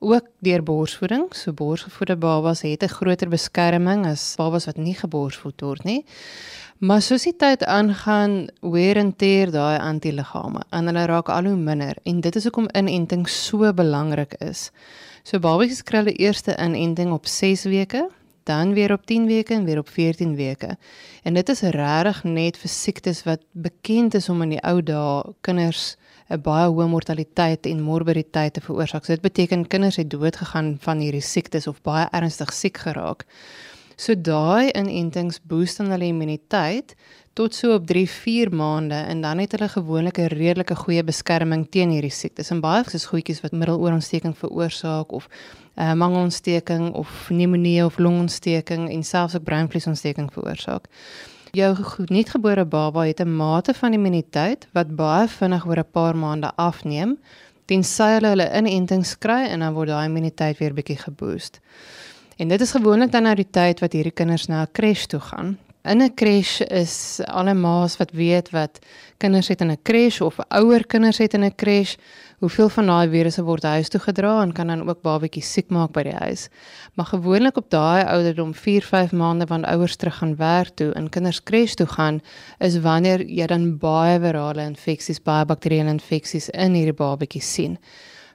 Ook 0.00 0.26
deur 0.40 0.62
borsvoeding, 0.62 1.34
so 1.34 1.52
borsgevoede 1.52 2.16
babas 2.16 2.62
het 2.62 2.82
'n 2.82 2.88
groter 2.88 3.28
beskerming 3.28 4.06
as 4.06 4.34
babas 4.36 4.66
wat 4.66 4.76
nie 4.76 4.94
geborsvoed 4.94 5.60
word 5.60 5.84
nie. 5.84 6.04
Maar 6.78 7.02
soos 7.02 7.22
die 7.22 7.36
tyd 7.36 7.64
aangaan, 7.64 8.46
weer 8.60 8.96
en 8.96 9.16
teer 9.16 9.50
daai 9.50 9.78
antiliggame 9.78 10.62
en 10.70 10.86
hulle 10.86 11.06
raak 11.06 11.28
al 11.28 11.44
hoe 11.44 11.56
minder 11.56 11.96
en 12.04 12.20
dit 12.20 12.36
is 12.36 12.44
hoekom 12.44 12.68
inenting 12.72 13.28
so 13.28 13.72
belangrik 13.72 14.34
is. 14.40 14.70
So 15.22 15.38
babatjies 15.38 15.82
kry 15.82 15.98
hulle 15.98 16.16
eerste 16.16 16.56
inenting 16.56 17.12
op 17.12 17.26
6 17.26 17.64
weke 17.64 18.08
dan 18.44 18.72
weer 18.72 18.92
op 18.92 19.06
10 19.06 19.26
weke 19.26 19.54
en 19.54 19.64
weer 19.64 19.78
op 19.78 19.88
14 19.88 20.34
weke. 20.36 20.76
En 21.22 21.34
dit 21.34 21.48
is 21.48 21.60
regtig 21.60 22.24
net 22.24 22.56
vir 22.56 22.68
siektes 22.68 23.22
wat 23.24 23.42
bekend 23.52 24.14
is 24.14 24.28
om 24.28 24.42
in 24.42 24.56
die 24.56 24.62
ou 24.62 24.82
dae 24.82 25.34
kinders 25.40 25.96
'n 26.30 26.40
baie 26.40 26.68
hoë 26.70 26.86
mortaliteit 26.88 27.66
en 27.66 27.82
morbiditeit 27.82 28.54
te 28.54 28.60
veroorsaak. 28.60 29.04
So 29.04 29.12
dit 29.12 29.22
beteken 29.22 29.66
kinders 29.66 29.96
het 29.96 30.10
dood 30.10 30.36
gegaan 30.36 30.76
van 30.80 30.98
hierdie 30.98 31.24
siektes 31.24 31.66
of 31.66 31.82
baie 31.82 32.06
ernstig 32.12 32.52
siek 32.52 32.78
geraak. 32.78 33.26
So 33.96 34.14
daai 34.14 34.70
inentings 34.70 35.40
boost 35.44 35.76
dan 35.76 35.90
hulle 35.90 36.06
immuniteit 36.08 36.94
tot 37.32 37.54
so 37.54 37.74
op 37.74 37.84
3-4 37.86 38.50
maande 38.50 38.94
en 38.94 39.20
dan 39.20 39.38
het 39.38 39.52
hulle 39.52 39.68
gewoonlik 39.68 40.18
'n 40.18 40.26
redelike 40.26 40.76
goeie 40.76 41.04
beskerming 41.04 41.66
teen 41.70 41.90
hierdie 41.90 42.10
siektes. 42.10 42.50
En 42.50 42.60
baie 42.60 42.84
is 42.92 43.04
goedjies 43.04 43.40
wat 43.40 43.52
middeloorontsteking 43.52 44.36
veroorsaak 44.36 45.12
of 45.12 45.28
uh, 45.76 45.92
mangelontsteking 45.92 46.92
of 46.92 47.24
pneumonie 47.26 47.84
of 47.84 47.98
longontsteking 47.98 48.90
en 48.90 49.02
selfs 49.02 49.36
ook 49.36 49.42
breinvliesontsteking 49.42 50.32
veroorsaak. 50.32 50.84
Jou 51.50 51.76
nuutgebore 52.06 52.64
baba 52.64 53.00
het 53.00 53.20
'n 53.20 53.36
mate 53.36 53.74
van 53.74 53.92
immuniteit 53.92 54.68
wat 54.72 54.96
baie 54.96 55.28
vinnig 55.28 55.66
oor 55.66 55.78
'n 55.78 55.90
paar 55.92 56.16
maande 56.16 56.52
afneem 56.56 57.18
tensy 57.64 58.02
hulle 58.02 58.28
hulle 58.28 58.50
inentings 58.56 59.18
kry 59.18 59.46
en 59.46 59.58
dan 59.60 59.74
word 59.74 59.88
daai 59.88 60.06
immuniteit 60.06 60.58
weer 60.58 60.74
bietjie 60.74 60.98
geboost. 60.98 61.60
En 62.36 62.48
dit 62.48 62.60
is 62.60 62.70
gewoonlik 62.70 63.12
dan 63.12 63.22
nou 63.22 63.34
die 63.34 63.50
tyd 63.50 63.80
wat 63.80 63.92
hierdie 63.92 64.14
kinders 64.14 64.46
na 64.46 64.62
'n 64.62 64.72
crash 64.72 65.04
toe 65.04 65.20
gaan 65.20 65.58
In 65.82 66.02
'n 66.02 66.14
crash 66.14 66.60
is 66.60 67.20
alle 67.24 67.54
ma's 67.54 67.96
wat 67.96 68.10
weet 68.12 68.50
wat 68.50 68.78
kinders 69.16 69.48
het 69.48 69.60
in 69.60 69.70
'n 69.70 69.82
crash 69.82 70.20
of 70.20 70.36
ouer 70.48 70.86
kinders 70.86 71.18
het 71.18 71.34
in 71.34 71.44
'n 71.44 71.54
crash, 71.54 71.94
hoeveel 72.38 72.68
van 72.68 72.86
daai 72.86 73.08
virusse 73.08 73.42
word 73.42 73.62
huis 73.62 73.88
toe 73.88 74.00
gedra 74.00 74.42
en 74.42 74.52
kan 74.52 74.66
dan 74.66 74.88
ook 74.88 75.00
babatjies 75.02 75.52
siek 75.52 75.70
maak 75.70 75.92
by 75.92 76.02
die 76.02 76.18
huis. 76.20 76.48
Maar 76.94 77.06
gewoonlik 77.06 77.56
op 77.56 77.70
daai 77.70 78.04
ouderdom 78.04 78.54
4-5 78.54 79.12
maande 79.12 79.46
wanneer 79.46 79.70
ouers 79.70 79.96
terug 79.96 80.16
gaan 80.16 80.36
werk 80.36 80.74
toe 80.74 80.92
en 80.92 81.08
kinders 81.08 81.42
crash 81.42 81.74
toe 81.74 81.86
gaan, 81.86 82.20
is 82.58 82.80
wanneer 82.80 83.24
jy 83.24 83.46
dan 83.46 83.78
baie 83.78 84.20
virale 84.20 84.62
infeksies, 84.62 85.22
baie 85.22 85.44
bakterieële 85.44 85.90
infeksies 85.90 86.48
in 86.50 86.74
hierdie 86.74 86.92
babatjies 86.92 87.52
sien. 87.52 87.78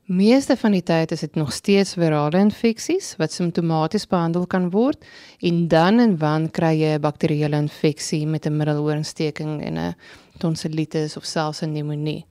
Meeste 0.06 0.54
van 0.54 0.76
die 0.76 0.84
tyd 0.86 1.10
is 1.16 1.24
dit 1.24 1.36
nog 1.36 1.50
steeds 1.50 1.96
virale 1.98 2.38
infeksies 2.38 3.16
wat 3.18 3.34
simptomaties 3.34 4.04
behandel 4.06 4.44
kan 4.46 4.68
word 4.70 5.02
en 5.42 5.64
dan 5.68 5.98
en 6.00 6.14
wan 6.22 6.46
kry 6.54 6.76
jy 6.78 6.92
'n 6.94 7.02
bakterieële 7.02 7.58
infeksie 7.58 8.28
met 8.28 8.46
'n 8.46 8.58
middeloorontsteking 8.58 9.64
en 9.66 9.78
'n 9.78 9.96
tonsilitis 10.38 11.18
of 11.18 11.26
selfs 11.26 11.64
'n 11.64 11.72
pneumonie. 11.74 12.26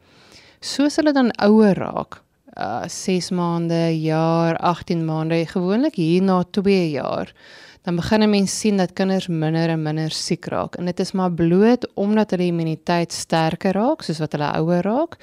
Soos 0.60 0.96
hulle 0.96 1.12
dan 1.12 1.32
ouer 1.42 1.74
raak, 1.74 2.22
uh 2.56 2.86
6 2.86 3.30
maande, 3.30 4.00
jaar, 4.00 4.56
18 4.56 5.04
maande, 5.04 5.44
gewoonlik 5.46 5.96
hier 5.96 6.22
na 6.22 6.44
2 6.44 6.90
jaar, 6.90 7.34
dan 7.82 7.96
begin 7.96 8.22
'n 8.22 8.30
mens 8.30 8.60
sien 8.60 8.76
dat 8.76 8.92
kinders 8.92 9.26
minder 9.26 9.68
en 9.68 9.82
minder 9.82 10.10
siek 10.10 10.46
raak 10.46 10.76
en 10.76 10.84
dit 10.84 11.00
is 11.00 11.12
maar 11.12 11.32
bloot 11.32 11.94
omdat 11.94 12.30
hulle 12.30 12.46
immuniteit 12.46 13.12
sterker 13.12 13.72
raak 13.72 14.02
soos 14.02 14.18
wat 14.18 14.32
hulle 14.32 14.52
ouer 14.52 14.82
raak 14.82 15.18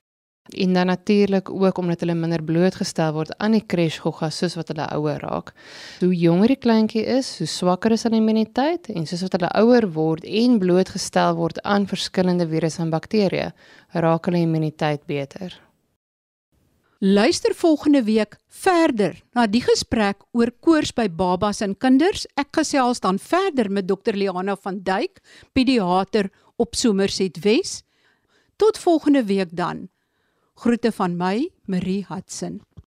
en 0.53 0.73
dan 0.73 0.85
natuurlik 0.91 1.49
ook 1.49 1.77
omdat 1.77 1.99
hulle 1.99 2.15
minder 2.15 2.43
blootgestel 2.43 3.13
word 3.13 3.33
aan 3.37 3.55
die 3.57 3.63
crashgogga 3.65 4.29
soos 4.29 4.55
wat 4.59 4.73
hulle 4.73 4.87
ouer 4.97 5.19
raak. 5.23 5.53
Hoe 5.99 6.13
jonger 6.15 6.55
die 6.55 6.59
kleintjie 6.59 7.05
is, 7.17 7.37
hoe 7.39 7.47
swakker 7.47 7.95
is 7.95 8.03
hulle 8.07 8.19
immuniteit 8.21 8.91
en 8.93 9.07
soos 9.09 9.25
wat 9.27 9.39
hulle 9.39 9.51
ouer 9.63 9.89
word 9.95 10.27
en 10.27 10.59
blootgestel 10.61 11.35
word 11.39 11.61
aan 11.63 11.89
verskillende 11.89 12.47
virusse 12.51 12.81
en 12.83 12.93
bakterieë, 12.93 13.51
raak 13.93 14.29
hulle 14.29 14.45
immuniteit 14.45 15.05
beter. 15.07 15.59
Luister 17.03 17.55
volgende 17.55 18.03
week 18.03 18.35
verder 18.47 19.15
na 19.33 19.47
die 19.49 19.63
gesprek 19.65 20.19
oor 20.37 20.51
koors 20.61 20.91
by 20.93 21.07
babas 21.09 21.63
en 21.65 21.73
kinders. 21.73 22.27
Ek 22.37 22.51
gesels 22.53 23.01
dan 23.01 23.17
verder 23.17 23.71
met 23.73 23.87
Dr. 23.89 24.13
Liana 24.13 24.53
van 24.53 24.77
Duyk, 24.85 25.17
pediater 25.57 26.29
op 26.61 26.77
Somerset 26.77 27.39
Wes. 27.41 27.79
Tot 28.61 28.77
volgende 28.77 29.23
week 29.25 29.49
dan. 29.57 29.87
Groete 30.61 30.91
van 30.91 31.15
my, 31.17 31.49
Marie 31.65 32.05
Hudson. 32.05 32.61